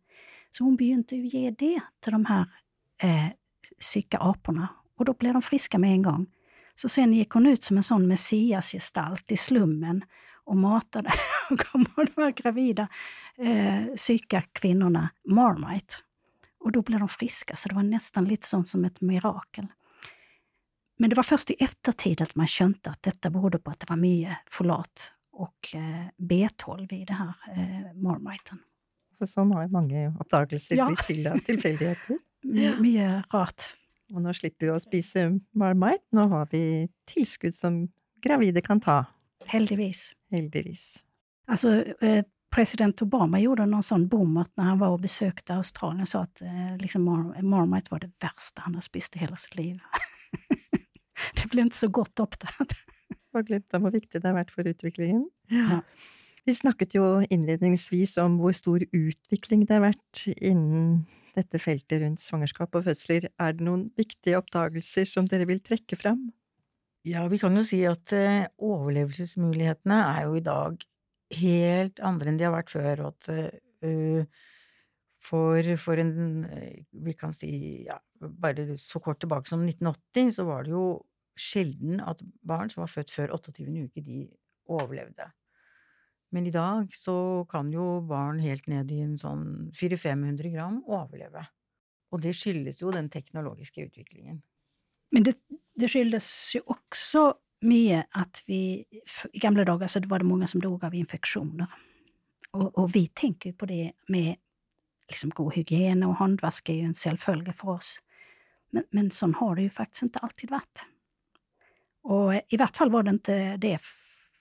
Så 0.52 0.64
hon 0.64 0.76
begynte 0.76 1.16
ju 1.16 1.28
ge 1.28 1.52
det 1.52 1.80
till 2.04 2.12
de 2.12 2.26
här 2.26 2.46
eh, 3.02 3.28
psyka 3.80 4.18
aporna 4.18 4.68
och 4.98 5.06
då 5.06 5.14
blev 5.14 5.34
de 5.34 5.42
friska 5.42 5.78
med 5.78 5.92
en 5.92 6.02
gång. 6.02 6.28
Så 6.76 6.90
sen 6.90 7.14
gick 7.14 7.30
hon 7.30 7.48
ut 7.48 7.64
som 7.64 7.78
en 7.78 7.84
sån 7.84 8.08
messiasgestalt 8.08 9.32
i 9.32 9.38
slummen 9.38 10.04
och 10.44 10.58
matade 10.58 11.12
och 11.96 12.06
de 12.16 12.22
här 12.22 12.32
gravida 12.32 12.88
eh, 13.38 13.96
psyka 13.96 14.44
kvinnorna 14.52 15.10
Marmite. 15.26 15.96
Och 16.68 16.74
då 16.74 16.82
blev 16.82 17.00
de 17.00 17.10
friska, 17.10 17.56
så 17.56 17.70
det 17.70 17.76
var 17.76 17.84
nästan 17.84 18.26
lite 18.26 18.48
sånt 18.48 18.68
som 18.68 18.86
ett 18.86 19.02
mirakel. 19.02 19.68
Men 21.00 21.10
det 21.10 21.16
var 21.16 21.24
först 21.24 21.52
i 21.52 21.56
eftertid 21.60 22.22
att 22.22 22.36
man 22.36 22.48
kände 22.48 22.90
att 22.90 23.04
detta 23.04 23.30
berodde 23.30 23.60
på 23.60 23.72
att 23.72 23.80
det 23.80 23.90
var 23.90 23.96
mycket 23.96 24.38
folat 24.48 25.14
och 25.32 25.76
eh, 25.76 26.08
B12 26.18 26.94
i 26.94 27.06
det 27.06 27.14
här 27.14 27.34
eh, 27.52 27.94
marmiten. 27.94 28.60
Så 29.14 29.28
sånn 29.28 29.54
har 29.56 29.68
mange 29.72 30.10
oppdagelser 30.20 30.76
ja. 30.76 30.90
blitt 30.92 31.08
til 31.08 31.32
av 31.32 31.40
tilfeldigheter. 31.48 32.20
My, 32.44 32.74
mye 32.84 33.24
rart. 33.32 33.72
Og 34.12 34.20
nå 34.28 34.36
slipper 34.36 34.68
vi 34.68 34.76
å 34.76 34.84
spise 34.84 35.30
marmite. 35.56 36.04
Nå 36.12 36.28
har 36.36 36.52
vi 36.52 36.90
tilskudd 37.08 37.56
som 37.56 37.86
gravide 38.20 38.60
kan 38.66 38.84
ta. 38.84 39.06
Heldigvis. 39.48 40.10
Heldigvis. 40.36 41.06
Alltså, 41.48 41.78
eh, 42.04 42.26
president 42.58 43.02
Obama 43.02 43.40
gjorde 43.40 43.66
någon 43.66 43.84
sån 43.84 44.08
bommert 44.08 44.52
när 44.56 44.64
han 44.64 44.80
var 44.80 44.88
och 44.88 45.00
besökte 45.00 45.56
Australien 45.56 46.02
och 46.02 46.08
sa 46.08 46.22
att 46.22 46.42
eh, 46.42 46.78
liksom 46.78 47.04
Mar 47.04 47.42
Marmite 47.42 47.88
var 47.90 48.00
det 48.00 48.10
värsta 48.22 48.62
han 48.62 48.74
har 48.76 48.82
spist 48.82 49.16
i 49.16 49.20
hela 49.20 49.36
sitt 49.36 49.56
liv. 49.56 49.80
det 51.42 51.50
blev 51.52 51.66
inte 51.66 51.78
så 51.78 51.88
godt 51.88 52.20
opptatt. 52.20 52.74
Og 53.36 53.46
glemt 53.46 53.78
av 53.78 53.86
hvor 53.86 53.94
viktig 53.94 54.24
det 54.24 54.26
har 54.26 54.40
vært 54.40 54.56
for 54.56 54.66
utviklingen. 54.66 55.28
Ja. 55.54 55.84
Vi 56.50 56.58
snakket 56.58 56.98
jo 56.98 57.22
innledningsvis 57.30 58.18
om 58.26 58.40
hvor 58.42 58.58
stor 58.58 58.82
utvikling 58.90 59.68
det 59.68 59.78
har 59.78 59.86
vært 59.92 60.26
innen 60.26 61.06
dette 61.38 61.62
feltet 61.62 62.02
rundt 62.02 62.26
svangerskap 62.26 62.74
og 62.74 62.90
fødsler, 62.90 63.30
er 63.38 63.54
det 63.54 63.70
noen 63.70 63.92
viktige 64.00 64.42
oppdagelser 64.42 65.06
som 65.06 65.30
dere 65.30 65.46
vil 65.46 65.62
trekke 65.62 66.02
fram? 66.02 66.32
Ja, 67.06 67.28
vi 67.30 67.38
kan 67.38 67.54
jo 67.54 67.62
si 67.68 67.86
at 67.86 68.18
eh, 68.18 68.50
overlevelsesmulighetene 68.58 70.06
er 70.18 70.24
jo 70.26 70.40
i 70.42 70.48
dag 70.50 70.88
helt 71.36 72.00
andre 72.06 72.32
enn 72.32 72.40
de 72.40 72.46
har 72.48 72.56
vært 72.56 72.72
før, 72.72 73.04
og 73.04 73.16
at 73.16 73.30
eh, 73.86 74.46
for, 75.28 75.72
for 75.82 76.00
en 76.00 76.46
eh, 76.46 76.86
Vi 76.92 77.16
kan 77.18 77.34
si 77.36 77.52
ja, 77.88 77.98
bare 78.20 78.78
så 78.80 79.02
kort 79.04 79.20
tilbake 79.24 79.50
som 79.50 79.66
1980, 79.66 80.32
så 80.40 80.48
var 80.48 80.66
det 80.66 80.76
jo 80.76 80.86
sjelden 81.38 82.00
at 82.02 82.24
barn 82.48 82.72
som 82.72 82.84
var 82.84 82.92
født 82.92 83.14
før 83.14 83.36
28. 83.38 83.68
uke, 83.90 84.02
de 84.02 84.24
overlevde. 84.68 85.28
Men 86.34 86.48
i 86.48 86.52
dag 86.52 86.92
så 86.96 87.46
kan 87.52 87.70
jo 87.72 88.02
barn 88.08 88.42
helt 88.44 88.66
ned 88.68 88.92
i 88.92 89.00
en 89.06 89.16
sånn 89.20 89.70
400-500 89.78 90.52
gram 90.56 90.82
overleve. 90.84 91.46
Og 92.12 92.24
det 92.24 92.34
skyldes 92.36 92.82
jo 92.82 92.92
den 92.92 93.08
teknologiske 93.12 93.86
utviklingen. 93.86 94.42
Men 95.16 95.28
det, 95.28 95.38
det 95.80 95.90
skyldes 95.92 96.28
jo 96.58 96.66
også 96.74 97.30
med 97.60 98.04
att 98.12 98.44
vi 98.46 98.86
I 99.34 99.40
gamla 99.40 99.66
dagar 99.66 99.88
så 99.88 100.00
var 100.00 100.20
det 100.20 100.26
många 100.26 100.48
som 100.48 100.62
dog 100.62 100.84
av 100.84 100.96
infektioner. 100.96 101.68
Och, 102.52 102.78
och 102.78 102.96
vi 102.96 103.08
tänker 103.08 103.54
på 103.54 103.66
det 103.66 103.92
med 104.08 104.36
liksom 105.08 105.30
god 105.30 105.54
hygien 105.54 106.04
och 106.04 106.16
handvask 106.16 106.70
är 106.70 106.74
ju 106.74 106.82
en 106.82 106.94
selvfølge 106.94 107.54
för 107.54 107.70
oss. 107.70 108.02
Men, 108.70 108.84
men 108.90 109.12
sånn 109.12 109.34
har 109.34 109.56
det 109.56 109.62
ju 109.62 109.70
faktiskt 109.70 110.04
inte 110.04 110.20
alltid 110.20 110.50
varit. 110.50 110.86
Och 112.02 112.36
eh, 112.36 112.42
i 112.48 112.58
vart 112.58 112.78
fall 112.78 112.92
var 112.92 113.04
det 113.04 113.10
inte 113.10 113.58
det 113.58 113.80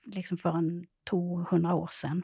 liksom 0.07 0.39
för 0.39 0.51
en 0.59 0.87
200 1.11 1.75
år 1.75 1.89
sedan. 1.93 2.23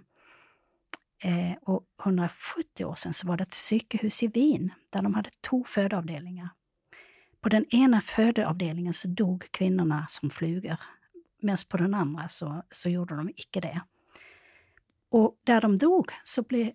Eh, 1.24 1.52
och 1.62 1.84
170 2.02 2.84
år 2.84 2.94
sedan 2.94 3.14
så 3.14 3.26
var 3.26 3.36
det 3.36 3.42
ett 3.42 3.50
psykehus 3.50 4.22
i 4.22 4.26
Wien 4.26 4.72
där 4.90 5.02
de 5.02 5.14
hade 5.14 5.30
två 5.30 5.64
födeavdelningar 5.64 6.48
på 7.42 7.48
den 7.48 7.64
ena 7.74 8.00
födeavdelningen 8.00 8.94
så 8.94 9.08
dog 9.08 9.44
kvinnorna 9.50 10.06
som 10.08 10.30
flugor. 10.30 10.80
Medan 11.42 11.58
på 11.68 11.76
den 11.76 11.94
andra 11.94 12.28
så, 12.28 12.62
så 12.70 12.88
gjorde 12.88 13.16
de 13.16 13.28
icke 13.28 13.60
det. 13.60 13.80
Och 15.10 15.40
där 15.44 15.60
de 15.60 15.78
dog, 15.78 16.12
så 16.24 16.42
ble 16.42 16.72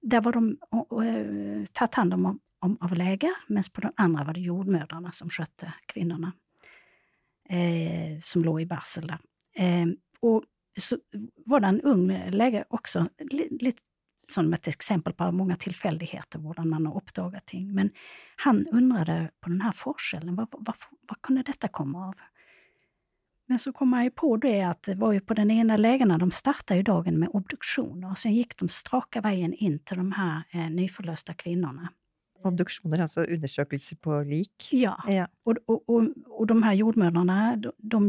där 0.00 0.20
var 0.20 0.32
de 0.32 0.58
uh, 0.96 1.66
tagit 1.66 1.94
hand 1.94 2.14
om, 2.14 2.40
om 2.58 2.78
av 2.80 2.94
läger. 2.94 3.30
Medan 3.46 3.64
på 3.72 3.80
den 3.80 3.92
andra 3.96 4.24
var 4.24 4.34
det 4.34 4.40
jordmödrarna 4.40 5.12
som 5.12 5.30
skötte 5.30 5.74
kvinnorna. 5.86 6.32
Eh, 7.48 8.20
som 8.22 8.44
låg 8.44 8.60
i 8.60 8.66
barsel 8.66 9.06
där. 9.06 9.18
Eh, 9.52 9.86
och 10.20 10.44
så 10.80 10.96
var 11.46 11.60
det 11.60 11.66
en 11.66 11.80
ung 11.80 12.08
läkare 12.30 12.64
också, 12.68 13.08
li, 13.30 13.48
lite 13.60 13.82
som 14.28 14.50
et 14.54 14.68
eksempel 14.68 15.14
på 15.16 15.30
mange 15.32 15.56
tilfeldigheter, 15.56 16.40
hvordan 16.44 16.68
man 16.68 16.86
har 16.86 16.96
oppdaget 17.00 17.46
ting. 17.46 17.68
Men 17.74 17.90
han 18.44 18.64
undret 18.72 19.32
på 19.40 19.52
denne 19.52 19.72
forskjellen, 19.74 20.36
hva, 20.36 20.46
hva, 20.52 20.74
hva 21.08 21.16
kunne 21.24 21.44
dette 21.46 21.70
komme 21.72 22.10
av? 22.10 22.26
Men 23.48 23.58
så 23.58 23.72
kom 23.72 23.94
jeg 23.96 24.12
på 24.20 24.34
det 24.36 24.58
at 24.60 24.82
det 24.90 24.98
var 25.00 25.14
jo 25.16 25.22
på 25.24 25.34
den 25.38 25.50
ene 25.54 25.78
legen, 25.80 26.12
de 26.20 26.28
startet 26.36 26.82
jo 26.82 26.84
dagen 26.90 27.16
med 27.22 27.32
obduksjoner, 27.32 28.10
og 28.12 28.20
så 28.20 28.28
gikk 28.28 28.58
de 28.60 28.68
strake 28.68 29.22
veien 29.24 29.54
inn 29.56 29.78
til 29.88 30.02
de 30.02 30.10
her 30.18 30.42
eh, 30.52 30.68
nyforløste 30.68 31.32
kvinnene. 31.40 31.88
Obduksjoner, 32.44 33.00
altså 33.06 33.24
undersøkelser 33.24 33.96
på 34.04 34.20
lik? 34.28 34.68
Ja, 34.76 34.94
Ja. 35.08 35.24
og, 35.48 35.62
og, 35.66 35.80
og, 35.88 36.12
og 36.28 36.48
de 36.52 36.58
her 36.62 36.76
jordmødrene, 36.82 37.38
de, 37.64 37.72
de 37.80 38.02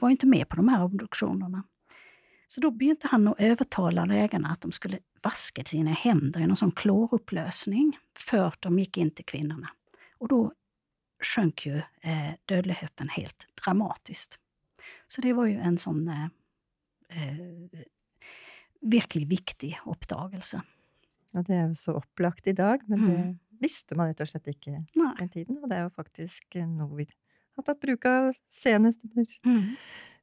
var 0.00 0.16
ikke 0.16 0.32
med 0.32 0.48
på 0.48 0.62
de 0.62 0.70
her 0.72 0.88
obduksjonene. 0.88 1.62
Så 2.48 2.60
da 2.62 2.70
begynte 2.70 3.08
han 3.10 3.26
å 3.28 3.34
overtale 3.42 4.04
legene 4.06 4.52
at 4.52 4.60
de 4.62 4.70
skulle 4.72 5.00
vaske 5.24 5.64
sine 5.66 5.94
hender 5.98 6.40
i 6.40 6.46
noen 6.46 6.56
sånn 6.60 6.74
kloroppløsning 6.78 7.94
før 8.14 8.54
de 8.62 8.70
gikk 8.84 9.00
inn 9.02 9.10
til 9.18 9.26
kvinnene. 9.26 9.72
Og 10.22 10.30
da 10.30 10.38
sjönk 11.26 11.64
jo 11.66 11.80
eh, 12.02 12.36
dødeligheten 12.48 13.10
helt 13.16 13.46
dramatisk. 13.58 14.36
Så 15.10 15.22
det 15.24 15.32
var 15.34 15.48
jo 15.50 15.58
en 15.58 15.78
sånn 15.80 16.04
eh, 16.12 16.28
eh, 17.10 17.84
virkelig 18.86 19.26
viktig 19.30 19.72
oppdagelse. 19.90 20.60
Og 21.36 21.44
det 21.48 21.56
jo 21.66 21.74
så 21.76 21.96
opplagt 21.98 22.46
i 22.46 22.54
dag, 22.56 22.84
men 22.88 23.00
det 23.02 23.16
Mm. 23.16 23.38
visste 23.60 23.96
man 23.96 24.08
rett 24.08 24.20
og 24.20 24.28
slett 24.28 24.46
ikke 24.52 24.84
den 24.94 25.28
tiden. 25.28 25.58
Og 25.62 25.68
det 25.68 25.76
er 25.78 25.82
jo 25.82 25.90
faktisk 25.96 26.54
noe 26.66 26.96
vi 26.96 27.06
har 27.56 27.62
tatt 27.64 27.80
bruk 27.80 28.04
av 28.04 28.34
senest 28.48 29.04
under 29.04 29.24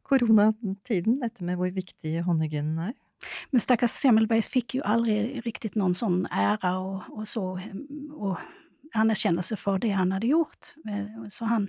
koronatiden, 0.04 1.20
dette 1.24 1.44
med 1.44 1.60
hvor 1.60 1.72
viktig 1.74 2.22
håndhygienen 2.28 2.90
er. 2.90 2.94
Men 3.52 3.64
stackars 3.64 3.92
Semmelbergs 3.92 4.50
fick 4.52 4.76
ju 4.76 4.82
aldrig 4.82 5.46
riktigt 5.46 5.76
någon 5.76 5.96
sån 5.96 6.26
ära 6.26 6.78
och, 6.80 7.04
och, 7.10 7.28
så, 7.28 7.60
och 8.12 8.38
anerkjennelse 8.94 9.56
för 9.56 9.78
det 9.78 9.90
han 9.90 10.12
hade 10.12 10.28
gjort. 10.28 10.74
Eh, 10.90 11.28
så 11.30 11.46
han, 11.46 11.68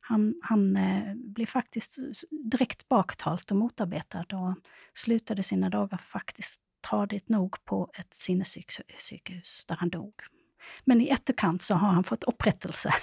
han, 0.00 0.34
han 0.42 0.76
eh, 0.76 1.14
blev 1.14 1.46
faktiskt 1.46 1.98
direkt 2.30 2.88
baktalt 2.88 3.50
och 3.50 3.56
motarbetad 3.56 4.24
och 4.32 4.54
slutade 4.94 5.42
sina 5.42 5.70
dagar 5.70 5.98
faktiskt 5.98 6.60
tradigt 6.90 7.28
nog 7.28 7.64
på 7.64 7.90
ett 7.94 8.14
sinnessykehus, 8.14 9.64
där 9.68 9.76
han 9.76 9.90
dog. 9.90 10.14
Men 10.84 11.00
i 11.00 11.08
efterkant 11.08 11.62
så 11.62 11.74
har 11.74 11.88
han 11.88 12.04
fått 12.04 12.24
upprättelse. 12.24 12.94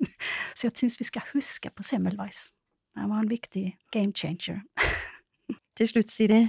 så 0.54 0.66
jag 0.66 0.76
syns 0.76 1.00
vi 1.00 1.04
ska 1.04 1.20
huska 1.32 1.70
på 1.70 1.82
Semmelweis. 1.82 2.50
Han 2.96 3.10
var 3.10 3.22
en 3.22 3.30
viktig 3.30 3.76
game 3.92 4.12
changer. 4.12 4.60
Til 5.76 5.88
slutt, 5.88 6.10
Siri, 6.12 6.42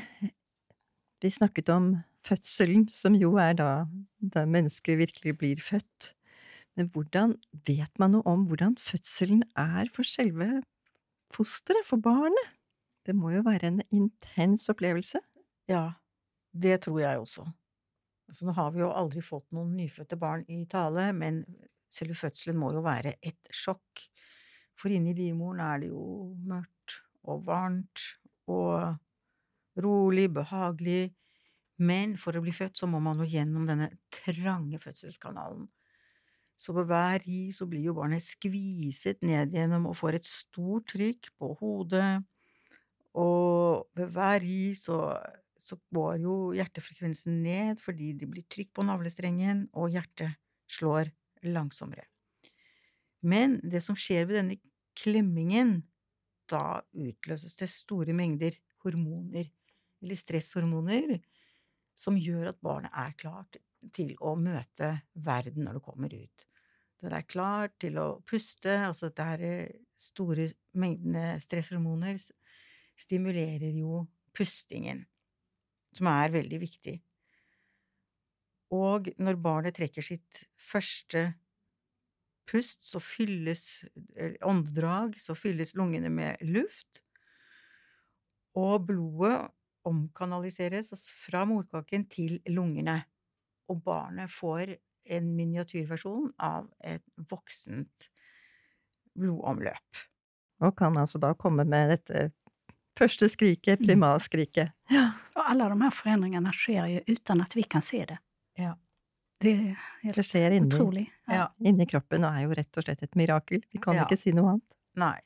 vi 1.24 1.32
snakket 1.32 1.70
om 1.72 1.94
fødselen, 2.28 2.90
som 2.92 3.16
jo 3.16 3.36
er 3.40 3.56
da 3.60 3.70
da 4.20 4.46
mennesker 4.48 5.00
virkelig 5.00 5.38
blir 5.40 5.62
født. 5.62 6.14
Men 6.76 6.90
hvordan 6.90 7.36
vet 7.68 8.00
man 8.00 8.16
noe 8.16 8.26
om 8.28 8.46
hvordan 8.50 8.78
fødselen 8.82 9.44
er 9.60 9.90
for 9.94 10.08
selve 10.08 10.64
fosteret, 11.34 11.86
for 11.86 12.02
barnet? 12.02 12.54
Det 13.06 13.16
må 13.16 13.34
jo 13.34 13.44
være 13.46 13.68
en 13.68 13.82
intens 13.92 14.70
opplevelse. 14.72 15.20
Ja, 15.68 15.92
det 16.54 16.82
tror 16.86 17.00
jeg 17.00 17.20
også. 17.20 17.46
Altså, 18.30 18.48
nå 18.48 18.56
har 18.56 18.72
vi 18.72 18.82
jo 18.82 18.92
aldri 18.96 19.22
fått 19.22 19.52
noen 19.54 19.76
nyfødte 19.78 20.18
barn 20.18 20.46
i 20.50 20.64
tale, 20.70 21.12
men 21.14 21.44
selve 21.92 22.16
fødselen 22.18 22.58
må 22.58 22.72
jo 22.74 22.84
være 22.86 23.18
et 23.22 23.52
sjokk. 23.52 24.08
For 24.80 24.94
inni 24.94 25.14
livmoren 25.18 25.62
er 25.64 25.84
det 25.84 25.92
jo 25.92 26.34
mørkt 26.50 27.00
og 27.24 27.46
varmt 27.48 28.06
og 28.52 28.98
rolig, 29.84 30.28
behagelig. 30.34 31.14
Men 31.84 32.18
for 32.22 32.38
å 32.38 32.44
bli 32.44 32.54
født 32.54 32.78
så 32.78 32.90
må 32.90 33.00
man 33.04 33.22
jo 33.22 33.28
gjennom 33.30 33.66
denne 33.70 33.90
trange 34.14 34.80
fødselskanalen. 34.82 35.66
Så 36.60 36.76
ved 36.78 36.88
hver 36.88 37.24
ri 37.26 37.48
så 37.52 37.66
blir 37.68 37.88
jo 37.88 37.96
barnet 37.98 38.24
skviset 38.24 39.24
ned 39.26 39.56
gjennom 39.56 39.90
og 39.90 39.98
får 39.98 40.20
et 40.20 40.30
stort 40.30 40.92
trykk 40.94 41.32
på 41.42 41.50
hodet, 41.60 42.22
og 43.14 43.90
ved 43.98 44.14
hver 44.14 44.40
ri 44.42 44.74
så, 44.78 45.18
så 45.58 45.78
går 45.94 46.22
jo 46.24 46.38
hjertefrekvensen 46.58 47.42
ned 47.46 47.82
fordi 47.82 48.14
det 48.18 48.30
blir 48.30 48.48
trykk 48.50 48.74
på 48.78 48.88
navlestrengen, 48.88 49.68
og 49.74 49.94
hjertet 49.94 50.38
slår 50.70 51.12
langsommere. 51.46 52.08
Men 53.24 53.58
det 53.64 53.82
som 53.86 53.98
skjer 53.98 54.28
ved 54.28 54.40
denne 54.42 54.60
klemmingen, 55.00 55.82
da 56.52 56.84
utløses 56.92 57.56
det 57.60 57.70
store 57.72 58.14
mengder 58.16 58.58
hormoner, 58.84 59.48
eller 60.04 60.20
stresshormoner, 60.20 61.20
som 61.96 62.18
gjør 62.20 62.52
at 62.52 62.60
barnet 62.64 62.92
er 63.00 63.14
klart 63.16 63.60
til 63.96 64.12
å 64.24 64.36
møte 64.40 64.90
verden 65.14 65.68
når 65.68 65.80
det 65.80 65.86
kommer 65.86 66.14
ut. 66.14 66.46
Det 67.04 67.12
er 67.12 67.28
klart 67.28 67.76
til 67.84 67.98
å 68.00 68.08
puste, 68.28 68.72
altså 68.88 69.10
dette 69.10 69.26
her 69.28 69.42
eh, 69.44 69.74
store 70.00 70.48
mengdene 70.80 71.40
stresshormoner 71.44 72.20
stimulerar 72.20 72.42
stimulerer 73.00 73.76
jo 73.76 74.04
pustingen, 74.36 75.04
som 75.94 76.10
er 76.12 76.34
veldig 76.34 76.60
viktig. 76.62 76.96
Og 78.74 79.12
når 79.22 79.40
barnet 79.42 79.76
trekker 79.78 80.06
sitt 80.06 80.46
første 80.58 81.28
pust, 82.50 82.84
så 82.84 83.00
fylles 83.02 83.84
eller 84.16 84.38
åndedrag, 84.48 85.18
så 85.20 85.36
fylles 85.38 85.76
lungene 85.80 86.12
med 86.14 86.42
luft, 86.46 87.02
og 88.60 88.86
blodet 88.88 89.50
omkanaliseres 89.88 91.08
fra 91.12 91.44
morkaken 91.50 92.06
til 92.12 92.38
lungene, 92.52 93.02
og 93.72 93.82
barnet 93.84 94.32
får 94.32 94.76
en 95.14 95.34
miniatyrversjon 95.36 96.30
av 96.40 96.70
et 96.80 97.04
voksent 97.30 98.08
blodomløp. 99.20 100.04
Og 100.64 100.76
kan 100.78 100.96
altså 100.98 101.20
da 101.20 101.34
komme 101.36 101.66
med 101.68 101.92
dette 101.92 102.30
første 102.98 103.28
skriket, 103.32 103.84
primalskriket. 103.84 104.72
Ja. 104.94 105.10
Og 105.34 105.44
alle 105.50 105.68
de 105.74 105.82
her 105.82 105.94
forandringene 105.94 106.54
skjer 106.56 106.90
jo 106.94 107.04
uten 107.18 107.44
at 107.44 107.56
vi 107.58 107.66
kan 107.68 107.84
se 107.84 108.04
det. 108.08 108.20
Ja. 108.60 108.76
Det 109.44 109.52
er 109.54 109.76
helt 110.04 110.16
Det 110.18 110.24
skjer 110.26 110.54
inni- 110.56 110.70
utrolig. 110.72 111.04
Ja. 111.28 111.48
Inni 111.64 111.86
kroppen 111.90 112.24
og 112.26 112.32
er 112.38 112.46
jo 112.48 112.56
rett 112.58 112.78
og 112.80 112.86
slett 112.86 113.04
et 113.04 113.16
mirakel. 113.20 113.62
Vi 113.74 113.80
kan 113.84 113.96
Ja. 113.98 114.06
ikke 114.06 114.18
si 114.18 114.32
noe 114.32 114.54
annet. 114.56 114.78
Nei. 114.96 115.20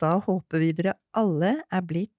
Da 0.00 0.18
håper 0.20 0.58
vi 0.58 0.72
dere 0.72 0.94
alle 1.14 1.62
er 1.70 1.82
blitt 1.82 2.10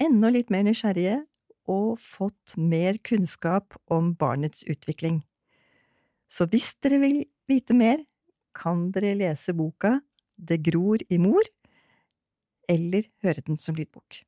enda 0.00 0.28
litt 0.30 0.50
mer 0.50 0.64
nysgjerrige 0.64 1.24
og 1.68 1.98
fått 1.98 2.56
mer 2.56 2.98
kunnskap 2.98 3.76
om 3.88 4.12
barnets 4.14 4.64
utvikling. 4.68 5.22
Så 6.28 6.46
hvis 6.50 6.74
dere 6.82 6.98
vil 7.00 7.24
vite 7.48 7.74
mer, 7.74 7.98
kan 8.54 8.90
dere 8.90 9.14
lese 9.16 9.54
boka 9.54 10.00
Det 10.38 10.62
gror 10.62 10.98
i 11.10 11.16
mor, 11.16 11.40
eller 12.68 13.02
høre 13.22 13.42
den 13.46 13.56
som 13.56 13.74
lydbok. 13.74 14.18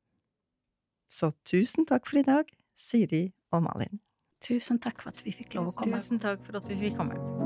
Så 1.07 1.31
tusen 1.45 1.85
takk 1.85 2.07
for 2.07 2.17
i 2.17 2.23
dag, 2.23 2.49
Siri 2.75 3.31
og 3.53 3.63
Malin. 3.63 3.99
Tusen 4.47 4.79
tack 4.79 5.01
för 5.01 5.09
att 5.09 5.27
vi 5.27 5.31
fick 5.31 5.53
lov 5.53 5.67
att 5.67 5.75
komma. 5.75 5.97
Tusen 5.97 6.19
tack 6.19 6.45
för 6.45 6.53
att 6.53 6.69
vi 6.69 6.75
fick 6.75 6.97
komma. 6.97 7.38